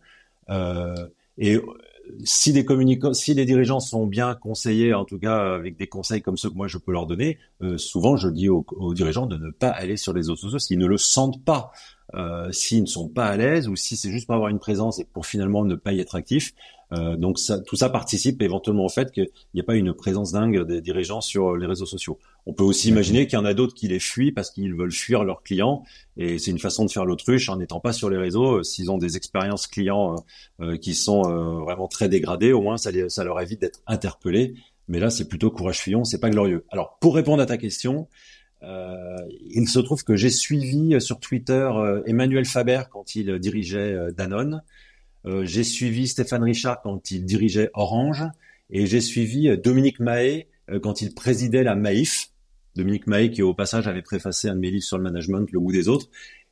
et 1.38 1.58
si 2.24 2.52
les 2.52 2.64
communicants, 2.64 3.12
si 3.12 3.34
dirigeants 3.34 3.80
sont 3.80 4.06
bien 4.06 4.34
conseillés, 4.34 4.94
en 4.94 5.04
tout 5.04 5.18
cas 5.18 5.54
avec 5.54 5.76
des 5.76 5.86
conseils 5.86 6.22
comme 6.22 6.38
ceux 6.38 6.48
que 6.48 6.54
moi 6.54 6.66
je 6.66 6.78
peux 6.78 6.90
leur 6.90 7.06
donner, 7.06 7.38
souvent 7.76 8.16
je 8.16 8.30
dis 8.30 8.48
aux, 8.48 8.64
aux, 8.70 8.94
dirigeants 8.94 9.26
de 9.26 9.36
ne 9.36 9.50
pas 9.50 9.68
aller 9.68 9.98
sur 9.98 10.14
les 10.14 10.20
réseaux 10.20 10.36
sociaux 10.36 10.58
s'ils 10.58 10.78
ne 10.78 10.86
le 10.86 10.96
sentent 10.96 11.44
pas 11.44 11.70
euh, 12.14 12.50
s'ils 12.52 12.82
ne 12.82 12.86
sont 12.86 13.08
pas 13.08 13.26
à 13.26 13.36
l'aise 13.36 13.68
ou 13.68 13.76
si 13.76 13.96
c'est 13.96 14.10
juste 14.10 14.26
pour 14.26 14.34
avoir 14.34 14.50
une 14.50 14.58
présence 14.58 14.98
et 14.98 15.04
pour 15.04 15.26
finalement 15.26 15.64
ne 15.64 15.74
pas 15.74 15.92
y 15.92 16.00
être 16.00 16.14
actif. 16.14 16.54
Euh, 16.92 17.16
donc 17.16 17.38
ça, 17.38 17.60
tout 17.60 17.76
ça 17.76 17.90
participe 17.90 18.40
éventuellement 18.40 18.86
au 18.86 18.88
fait 18.88 19.12
qu'il 19.12 19.28
n'y 19.52 19.60
a 19.60 19.64
pas 19.64 19.74
une 19.74 19.92
présence 19.92 20.32
dingue 20.32 20.66
des 20.66 20.80
dirigeants 20.80 21.20
sur 21.20 21.54
les 21.54 21.66
réseaux 21.66 21.84
sociaux. 21.84 22.18
On 22.46 22.54
peut 22.54 22.64
aussi 22.64 22.88
imaginer 22.88 23.26
qu'il 23.26 23.38
y 23.38 23.42
en 23.42 23.44
a 23.44 23.52
d'autres 23.52 23.74
qui 23.74 23.88
les 23.88 24.00
fuient 24.00 24.32
parce 24.32 24.50
qu'ils 24.50 24.74
veulent 24.74 24.92
fuir 24.92 25.22
leurs 25.22 25.42
clients 25.42 25.82
et 26.16 26.38
c'est 26.38 26.50
une 26.50 26.58
façon 26.58 26.86
de 26.86 26.90
faire 26.90 27.04
l'autruche 27.04 27.50
en 27.50 27.56
n'étant 27.56 27.80
pas 27.80 27.92
sur 27.92 28.08
les 28.08 28.16
réseaux. 28.16 28.62
S'ils 28.62 28.90
ont 28.90 28.96
des 28.96 29.18
expériences 29.18 29.66
clients 29.66 30.16
euh, 30.62 30.78
qui 30.78 30.94
sont 30.94 31.22
vraiment 31.62 31.88
très 31.88 32.08
dégradées, 32.08 32.52
au 32.52 32.62
moins 32.62 32.78
ça, 32.78 32.90
ça 33.08 33.22
leur 33.22 33.38
évite 33.40 33.60
d'être 33.60 33.80
interpellés. 33.86 34.54
Mais 34.88 34.98
là, 34.98 35.10
c'est 35.10 35.28
plutôt 35.28 35.50
courage 35.50 35.80
fuyant, 35.80 36.04
c'est 36.04 36.18
pas 36.18 36.30
glorieux. 36.30 36.64
Alors, 36.70 36.98
pour 36.98 37.14
répondre 37.14 37.42
à 37.42 37.46
ta 37.46 37.58
question, 37.58 38.00
euh, 38.00 38.37
il 38.62 39.68
se 39.68 39.78
trouve 39.78 40.04
que 40.04 40.16
j'ai 40.16 40.30
suivi 40.30 40.94
euh, 40.94 41.00
sur 41.00 41.20
Twitter 41.20 41.68
euh, 41.74 42.02
Emmanuel 42.06 42.44
Faber 42.44 42.82
quand 42.90 43.14
il 43.14 43.38
dirigeait 43.38 43.96
Danone. 44.16 44.62
j'ai 45.42 45.64
suivi 45.64 46.08
Stéphane 46.08 46.42
Richard 46.42 46.80
quand 46.82 47.10
il 47.10 47.24
dirigeait 47.24 47.70
Orange. 47.74 48.24
Et 48.70 48.86
j'ai 48.86 49.00
suivi 49.00 49.56
Dominique 49.56 49.98
Mahé 49.98 50.48
quand 50.82 51.00
il 51.00 51.14
présidait 51.14 51.62
la 51.62 51.74
Maïf. 51.74 52.30
Dominique 52.76 53.06
Mahé 53.06 53.30
qui 53.30 53.42
au 53.42 53.54
passage 53.54 53.88
avait 53.88 54.02
préfacé 54.02 54.48
un 54.48 54.54
de 54.54 54.60
mes 54.60 54.70
livres 54.70 54.84
sur 54.84 54.98
le 54.98 55.04
management, 55.04 55.50
Le 55.50 55.58
goût 55.58 55.72
des 55.72 55.88
autres. 55.88 56.08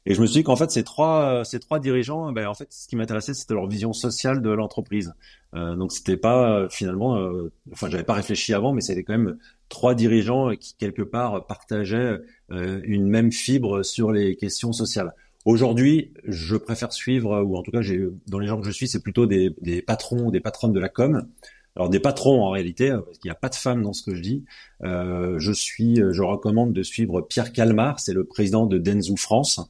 Et 0.08 0.14
je 0.14 0.20
me 0.20 0.26
suis 0.26 0.38
dit 0.38 0.44
qu'en 0.44 0.54
fait, 0.54 0.70
ces 0.70 0.84
trois, 0.84 1.44
ces 1.44 1.58
trois 1.58 1.80
dirigeants, 1.80 2.30
ben, 2.30 2.46
en 2.46 2.54
fait, 2.54 2.68
ce 2.70 2.86
qui 2.86 2.94
m'intéressait, 2.94 3.34
c'était 3.34 3.54
leur 3.54 3.66
vision 3.66 3.92
sociale 3.92 4.40
de 4.40 4.50
l'entreprise. 4.50 5.14
Euh, 5.54 5.74
donc, 5.74 5.90
c'était 5.90 6.16
pas 6.16 6.68
finalement, 6.70 7.16
euh, 7.18 7.50
enfin, 7.72 7.90
j'avais 7.90 8.04
pas 8.04 8.14
réfléchi 8.14 8.54
avant, 8.54 8.72
mais 8.72 8.80
c'était 8.80 9.02
quand 9.02 9.18
même 9.18 9.36
trois 9.68 9.96
dirigeants 9.96 10.54
qui 10.54 10.76
quelque 10.76 11.02
part 11.02 11.46
partageaient 11.46 12.20
euh, 12.52 12.80
une 12.84 13.08
même 13.08 13.32
fibre 13.32 13.82
sur 13.82 14.12
les 14.12 14.36
questions 14.36 14.72
sociales. 14.72 15.12
Aujourd'hui, 15.44 16.12
je 16.24 16.54
préfère 16.54 16.92
suivre, 16.92 17.42
ou 17.42 17.56
en 17.56 17.62
tout 17.62 17.72
cas, 17.72 17.82
j'ai 17.82 18.00
dans 18.28 18.38
les 18.38 18.46
gens 18.46 18.60
que 18.60 18.66
je 18.66 18.72
suis, 18.72 18.86
c'est 18.86 19.02
plutôt 19.02 19.26
des, 19.26 19.56
des 19.60 19.82
patrons, 19.82 20.30
des 20.30 20.40
patronnes 20.40 20.72
de 20.72 20.80
la 20.80 20.88
com. 20.88 21.26
Alors 21.74 21.90
des 21.90 22.00
patrons 22.00 22.42
en 22.42 22.50
réalité, 22.50 22.88
parce 22.90 23.18
qu'il 23.18 23.28
n'y 23.28 23.32
a 23.32 23.38
pas 23.38 23.50
de 23.50 23.54
femmes 23.54 23.82
dans 23.82 23.92
ce 23.92 24.02
que 24.02 24.14
je 24.14 24.22
dis. 24.22 24.44
Euh, 24.82 25.38
je 25.38 25.52
suis, 25.52 25.96
je 25.96 26.22
recommande 26.22 26.72
de 26.72 26.82
suivre 26.82 27.20
Pierre 27.20 27.52
Calmar, 27.52 28.00
c'est 28.00 28.14
le 28.14 28.24
président 28.24 28.66
de 28.66 28.78
Denzou 28.78 29.16
France. 29.16 29.60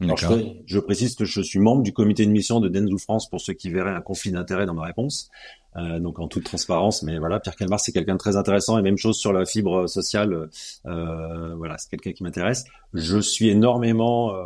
Alors, 0.00 0.18
je, 0.66 0.78
précise 0.80 1.14
que 1.14 1.24
je 1.24 1.40
suis 1.40 1.58
membre 1.58 1.82
du 1.82 1.92
comité 1.92 2.26
de 2.26 2.30
mission 2.30 2.60
de 2.60 2.68
Denzou 2.68 2.98
France 2.98 3.30
pour 3.30 3.40
ceux 3.40 3.52
qui 3.52 3.70
verraient 3.70 3.94
un 3.94 4.00
conflit 4.00 4.32
d'intérêt 4.32 4.66
dans 4.66 4.74
ma 4.74 4.84
réponse. 4.84 5.30
Euh, 5.76 5.98
donc 5.98 6.20
en 6.20 6.28
toute 6.28 6.44
transparence, 6.44 7.02
mais 7.02 7.18
voilà, 7.18 7.40
Pierre 7.40 7.56
Calmar 7.56 7.80
c'est 7.80 7.90
quelqu'un 7.90 8.12
de 8.12 8.18
très 8.18 8.36
intéressant 8.36 8.78
et 8.78 8.82
même 8.82 8.96
chose 8.96 9.16
sur 9.18 9.32
la 9.32 9.44
fibre 9.44 9.88
sociale. 9.88 10.48
Euh, 10.86 11.54
voilà, 11.56 11.78
c'est 11.78 11.90
quelqu'un 11.90 12.12
qui 12.12 12.22
m'intéresse. 12.22 12.64
Je 12.92 13.18
suis 13.18 13.48
énormément, 13.48 14.34
euh, 14.34 14.44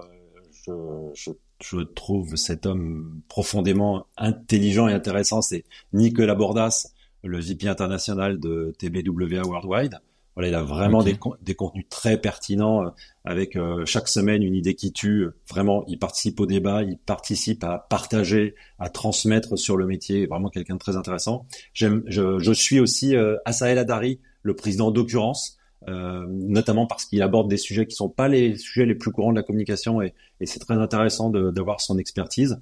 je, 0.67 0.73
je, 1.15 1.31
je, 1.61 1.81
trouve 1.81 2.37
cet 2.37 2.65
homme 2.65 3.21
profondément 3.29 4.07
intelligent 4.17 4.89
et 4.89 4.95
intéressant. 4.95 5.43
C'est 5.43 5.65
Nicolas 5.93 6.35
Bordas, 6.35 6.89
le 7.23 7.41
VP 7.41 7.69
international 7.69 8.39
de 8.41 8.75
TBWA 8.79 9.43
Worldwide. 9.43 10.01
Voilà, 10.39 10.51
il 10.51 10.55
a 10.55 10.63
vraiment 10.63 11.03
des, 11.03 11.19
des, 11.43 11.57
contenus 11.57 11.87
très 11.91 12.17
pertinents 12.17 12.85
euh, 12.85 12.91
avec 13.25 13.57
euh, 13.57 13.85
chaque 13.87 14.07
semaine 14.07 14.45
une 14.45 14.55
idée 14.55 14.77
qui 14.77 14.93
tue. 14.93 15.27
Vraiment, 15.51 15.85
il 15.89 15.99
participe 15.99 16.39
au 16.39 16.47
débat, 16.47 16.85
il 16.85 16.97
participe 16.97 17.65
à 17.65 17.89
partager, 17.91 18.55
à 18.79 18.89
transmettre 18.89 19.59
sur 19.59 19.77
le 19.77 19.85
métier. 19.85 20.27
Vraiment 20.27 20.49
quelqu'un 20.49 20.75
de 20.75 20.79
très 20.79 20.95
intéressant. 20.95 21.45
J'aime, 21.75 22.05
je, 22.07 22.39
je, 22.39 22.53
suis 22.53 22.79
aussi 22.79 23.17
euh, 23.17 23.35
Asael 23.47 23.79
Adari, 23.79 24.21
le 24.43 24.55
président 24.55 24.93
d'occurrence, 24.93 25.59
euh, 25.89 26.25
notamment 26.29 26.87
parce 26.87 27.05
qu'il 27.05 27.21
aborde 27.23 27.51
des 27.51 27.57
sujets 27.57 27.87
qui 27.87 27.97
sont 27.97 28.09
pas 28.09 28.29
les 28.29 28.57
sujets 28.57 28.87
les 28.87 28.95
plus 28.95 29.11
courants 29.11 29.33
de 29.33 29.39
la 29.39 29.43
communication 29.43 30.01
et, 30.03 30.15
et 30.39 30.47
c'est 30.47 30.61
très 30.61 30.75
intéressant 30.75 31.31
d'avoir 31.31 31.81
son 31.81 31.99
expertise. 31.99 32.61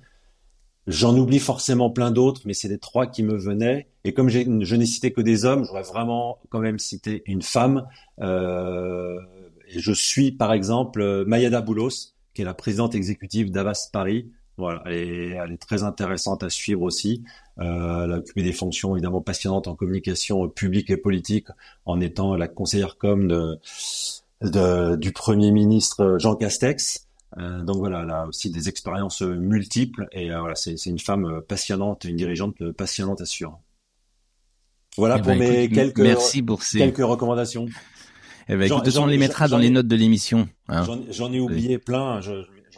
J'en 0.86 1.16
oublie 1.16 1.40
forcément 1.40 1.90
plein 1.90 2.12
d'autres, 2.12 2.42
mais 2.44 2.54
c'est 2.54 2.68
les 2.68 2.78
trois 2.78 3.06
qui 3.06 3.24
me 3.24 3.36
venaient. 3.36 3.88
Et 4.04 4.14
comme 4.14 4.28
je 4.28 4.76
n'ai 4.76 4.86
cité 4.86 5.12
que 5.12 5.20
des 5.20 5.44
hommes, 5.44 5.64
j'aurais 5.64 5.82
vraiment 5.82 6.38
quand 6.48 6.60
même 6.60 6.78
cité 6.78 7.22
une 7.26 7.42
femme. 7.42 7.86
Euh, 8.20 9.18
et 9.68 9.80
je 9.80 9.92
suis 9.92 10.30
par 10.30 10.52
exemple 10.52 11.24
Mayada 11.26 11.60
Boulos, 11.60 12.12
qui 12.34 12.42
est 12.42 12.44
la 12.44 12.54
présidente 12.54 12.94
exécutive 12.94 13.50
d'Avas 13.50 13.88
Paris. 13.92 14.30
Voilà, 14.58 14.82
elle 14.86 14.92
est, 14.92 15.28
elle 15.30 15.52
est, 15.52 15.60
très 15.60 15.82
intéressante 15.82 16.44
à 16.44 16.50
suivre 16.50 16.82
aussi. 16.82 17.24
Euh, 17.58 18.04
elle 18.04 18.12
a 18.12 18.18
occupé 18.18 18.42
des 18.42 18.52
fonctions 18.52 18.94
évidemment 18.94 19.20
passionnantes 19.20 19.66
en 19.66 19.74
communication 19.74 20.48
publique 20.48 20.88
et 20.90 20.96
politique, 20.96 21.48
en 21.84 22.00
étant 22.00 22.36
la 22.36 22.48
conseillère 22.48 22.96
com 22.96 23.26
de, 23.26 23.58
de 24.42 24.96
du 24.96 25.12
Premier 25.12 25.50
ministre 25.50 26.16
Jean 26.18 26.36
Castex. 26.36 27.05
Euh, 27.38 27.62
donc 27.62 27.76
voilà, 27.76 28.02
elle 28.02 28.10
a 28.10 28.26
aussi 28.26 28.50
des 28.50 28.68
expériences 28.68 29.20
multiples 29.22 30.06
et 30.12 30.30
euh, 30.30 30.40
voilà, 30.40 30.54
c'est 30.54 30.74
une 30.86 30.98
femme 30.98 31.42
passionnante, 31.48 32.04
une 32.04 32.16
dirigeante 32.16 32.72
passionnante 32.72 33.20
à 33.20 33.26
suivre. 33.26 33.60
Voilà 34.96 35.16
eh 35.18 35.22
pour 35.22 35.28
ben, 35.28 35.38
mes 35.38 35.68
quelques 35.68 35.98
merci 35.98 36.42
pour 36.42 36.62
ces... 36.62 36.78
quelques 36.78 36.98
recommandations. 36.98 37.66
Eh 38.48 38.56
ben, 38.56 38.62
écoute, 38.62 38.96
on 38.96 39.06
les 39.06 39.18
mettra 39.18 39.48
dans 39.48 39.58
les 39.58 39.70
notes 39.70 39.88
de 39.88 39.96
l'émission. 39.96 40.48
Hein. 40.68 40.86
J'en 41.10 41.32
ai 41.32 41.40
oublié 41.40 41.78
plein. 41.78 42.20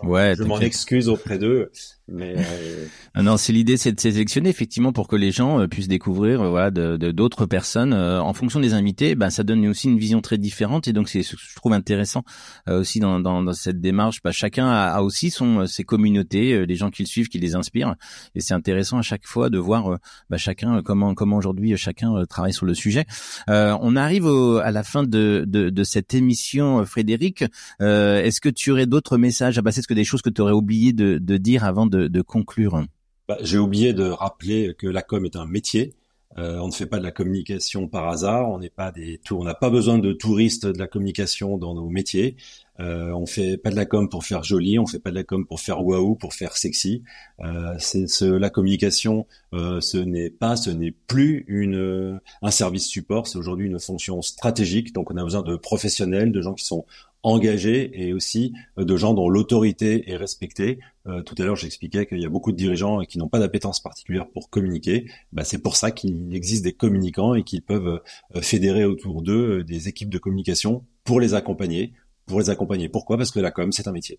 Ouais, 0.02 0.34
je 0.36 0.44
m'en 0.44 0.60
excuse 0.60 1.08
auprès 1.08 1.38
d'eux, 1.38 1.70
mais 2.06 2.34
euh... 2.36 2.86
Non, 3.22 3.36
c'est 3.36 3.52
l'idée, 3.52 3.76
c'est 3.76 3.90
de 3.90 3.98
sélectionner 3.98 4.48
effectivement 4.48 4.92
pour 4.92 5.08
que 5.08 5.16
les 5.16 5.32
gens 5.32 5.60
euh, 5.60 5.66
puissent 5.66 5.88
découvrir, 5.88 6.40
euh, 6.40 6.50
voilà, 6.50 6.70
de 6.70 6.96
d'autres 7.10 7.46
personnes 7.46 7.92
euh, 7.92 8.20
en 8.20 8.32
fonction 8.32 8.60
des 8.60 8.74
invités. 8.74 9.16
Ben, 9.16 9.30
ça 9.30 9.42
donne 9.42 9.66
aussi 9.66 9.88
une 9.88 9.98
vision 9.98 10.20
très 10.20 10.38
différente 10.38 10.86
et 10.86 10.92
donc 10.92 11.08
c'est 11.08 11.22
ce 11.22 11.34
que 11.34 11.42
je 11.42 11.56
trouve 11.56 11.72
intéressant 11.72 12.22
aussi 12.68 13.00
dans, 13.00 13.18
dans, 13.18 13.42
dans, 13.42 13.52
cette 13.52 13.80
démarche. 13.80 14.22
Ben, 14.22 14.30
chacun 14.30 14.68
a, 14.68 14.92
a, 14.92 15.02
aussi 15.02 15.30
son 15.30 15.66
ses 15.66 15.84
communautés, 15.84 16.64
les 16.64 16.76
gens 16.76 16.90
qui 16.90 17.02
le 17.02 17.08
suivent, 17.08 17.28
qui 17.28 17.38
les 17.38 17.56
inspirent, 17.56 17.96
et 18.34 18.40
c'est 18.40 18.54
intéressant 18.54 18.98
à 18.98 19.02
chaque 19.02 19.26
fois 19.26 19.50
de 19.50 19.58
voir 19.58 19.98
ben, 20.30 20.36
chacun 20.36 20.82
comment 20.82 21.14
comment 21.14 21.36
aujourd'hui 21.36 21.76
chacun 21.76 22.24
travaille 22.26 22.52
sur 22.52 22.66
le 22.66 22.74
sujet. 22.74 23.04
on 23.48 23.96
arrive 23.96 24.26
au, 24.26 24.58
à 24.58 24.70
la 24.70 24.84
fin 24.84 25.02
de, 25.02 25.44
de, 25.46 25.70
de 25.70 25.84
cette 25.84 26.14
émission, 26.14 26.84
Frédéric. 26.84 27.44
Est-ce 27.80 28.40
que 28.40 28.48
tu 28.48 28.70
aurais 28.70 28.86
d'autres 28.86 29.18
messages 29.18 29.58
à 29.58 29.62
passer? 29.62 29.80
Est-ce 29.80 29.87
que 29.88 29.94
des 29.94 30.04
choses 30.04 30.22
que 30.22 30.30
tu 30.30 30.40
aurais 30.40 30.52
oublié 30.52 30.92
de, 30.92 31.36
dire 31.36 31.64
avant 31.64 31.86
de, 31.86 32.20
conclure? 32.22 32.84
Bah, 33.28 33.38
J'ai 33.42 33.58
oublié 33.58 33.92
de 33.92 34.04
rappeler 34.04 34.74
que 34.78 34.86
la 34.86 35.02
com 35.02 35.24
est 35.24 35.36
un 35.36 35.46
métier. 35.46 35.94
Euh, 36.36 36.58
on 36.58 36.68
ne 36.68 36.72
fait 36.72 36.86
pas 36.86 36.98
de 36.98 37.02
la 37.02 37.10
communication 37.10 37.88
par 37.88 38.08
hasard. 38.08 38.48
On 38.50 38.58
n'est 38.58 38.70
pas 38.70 38.92
des 38.92 39.20
on 39.30 39.44
n'a 39.44 39.54
pas 39.54 39.70
besoin 39.70 39.98
de 39.98 40.12
touristes 40.12 40.66
de 40.66 40.78
la 40.78 40.86
communication 40.86 41.58
dans 41.58 41.74
nos 41.74 41.88
métiers. 41.88 42.36
Euh, 42.80 43.10
on 43.10 43.26
fait 43.26 43.56
pas 43.56 43.70
de 43.70 43.76
la 43.76 43.86
com 43.86 44.08
pour 44.08 44.24
faire 44.24 44.44
joli, 44.44 44.78
on 44.78 44.86
fait 44.86 45.00
pas 45.00 45.10
de 45.10 45.16
la 45.16 45.24
com 45.24 45.44
pour 45.44 45.58
faire 45.60 45.84
waouh, 45.84 46.14
pour 46.14 46.34
faire 46.34 46.56
sexy. 46.56 47.02
Euh, 47.40 47.76
la 48.20 48.50
communication, 48.50 49.26
euh, 49.52 49.80
ce 49.80 49.98
n'est 49.98 50.30
pas, 50.30 50.54
ce 50.54 50.70
n'est 50.70 50.92
plus 50.92 51.44
une 51.48 52.20
un 52.42 52.50
service 52.50 52.86
support. 52.86 53.26
C'est 53.26 53.38
aujourd'hui 53.38 53.66
une 53.66 53.80
fonction 53.80 54.22
stratégique. 54.22 54.92
Donc 54.92 55.10
on 55.10 55.16
a 55.16 55.24
besoin 55.24 55.42
de 55.42 55.56
professionnels, 55.56 56.30
de 56.30 56.40
gens 56.40 56.54
qui 56.54 56.64
sont 56.64 56.86
engagés 57.28 57.90
et 57.94 58.12
aussi 58.12 58.54
euh, 58.78 58.84
de 58.84 58.96
gens 58.96 59.14
dont 59.14 59.28
l'autorité 59.28 60.10
est 60.10 60.16
respectée. 60.16 60.78
Euh, 61.06 61.22
tout 61.22 61.34
à 61.38 61.44
l'heure, 61.44 61.56
j'expliquais 61.56 62.06
qu'il 62.06 62.20
y 62.20 62.26
a 62.26 62.28
beaucoup 62.28 62.52
de 62.52 62.56
dirigeants 62.56 63.00
qui 63.04 63.18
n'ont 63.18 63.28
pas 63.28 63.38
d'appétence 63.38 63.80
particulière 63.80 64.28
pour 64.28 64.50
communiquer. 64.50 65.10
Bah, 65.32 65.44
c'est 65.44 65.58
pour 65.62 65.76
ça 65.76 65.90
qu'il 65.90 66.34
existe 66.34 66.64
des 66.64 66.72
communicants 66.72 67.34
et 67.34 67.44
qu'ils 67.44 67.62
peuvent 67.62 68.00
euh, 68.34 68.40
fédérer 68.40 68.84
autour 68.84 69.22
d'eux 69.22 69.62
des 69.64 69.88
équipes 69.88 70.10
de 70.10 70.18
communication 70.18 70.84
pour 71.04 71.20
les 71.20 71.34
accompagner. 71.34 71.92
Pour 72.26 72.40
les 72.40 72.50
accompagner. 72.50 72.88
Pourquoi? 72.88 73.16
Parce 73.16 73.30
que 73.30 73.40
la 73.40 73.50
com, 73.50 73.72
c'est 73.72 73.88
un 73.88 73.92
métier. 73.92 74.18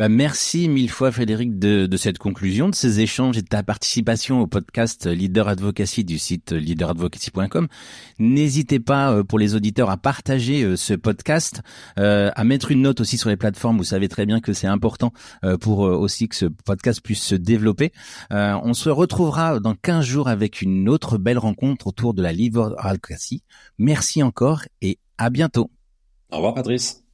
Bah 0.00 0.08
merci 0.08 0.70
mille 0.70 0.88
fois 0.88 1.12
Frédéric 1.12 1.58
de, 1.58 1.84
de, 1.84 1.96
cette 1.98 2.16
conclusion, 2.16 2.70
de 2.70 2.74
ces 2.74 3.00
échanges 3.00 3.36
et 3.36 3.42
de 3.42 3.46
ta 3.46 3.62
participation 3.62 4.40
au 4.40 4.46
podcast 4.46 5.04
Leader 5.04 5.46
Advocacy 5.46 6.04
du 6.04 6.18
site 6.18 6.52
leaderadvocacy.com. 6.52 7.68
N'hésitez 8.18 8.80
pas 8.80 9.12
euh, 9.12 9.24
pour 9.24 9.38
les 9.38 9.54
auditeurs 9.54 9.90
à 9.90 9.98
partager 9.98 10.62
euh, 10.62 10.74
ce 10.74 10.94
podcast, 10.94 11.60
euh, 11.98 12.30
à 12.34 12.44
mettre 12.44 12.70
une 12.70 12.80
note 12.80 13.02
aussi 13.02 13.18
sur 13.18 13.28
les 13.28 13.36
plateformes. 13.36 13.76
Vous 13.76 13.84
savez 13.84 14.08
très 14.08 14.24
bien 14.24 14.40
que 14.40 14.54
c'est 14.54 14.66
important 14.66 15.12
pour 15.60 15.80
aussi 15.80 16.30
que 16.30 16.36
ce 16.36 16.46
podcast 16.46 17.02
puisse 17.02 17.22
se 17.22 17.34
développer. 17.34 17.92
On 18.30 18.72
se 18.72 18.88
retrouvera 18.88 19.60
dans 19.60 19.74
15 19.74 20.02
jours 20.02 20.28
avec 20.28 20.62
une 20.62 20.88
autre 20.88 21.18
belle 21.18 21.36
rencontre 21.36 21.88
autour 21.88 22.14
de 22.14 22.22
la 22.22 22.32
Leader 22.32 22.74
Advocacy. 22.78 23.42
Merci 23.76 24.22
encore 24.22 24.62
et 24.80 24.98
à 25.18 25.28
bientôt. 25.28 25.70
Au 26.30 26.36
revoir 26.36 26.54
Patrice. 26.54 27.04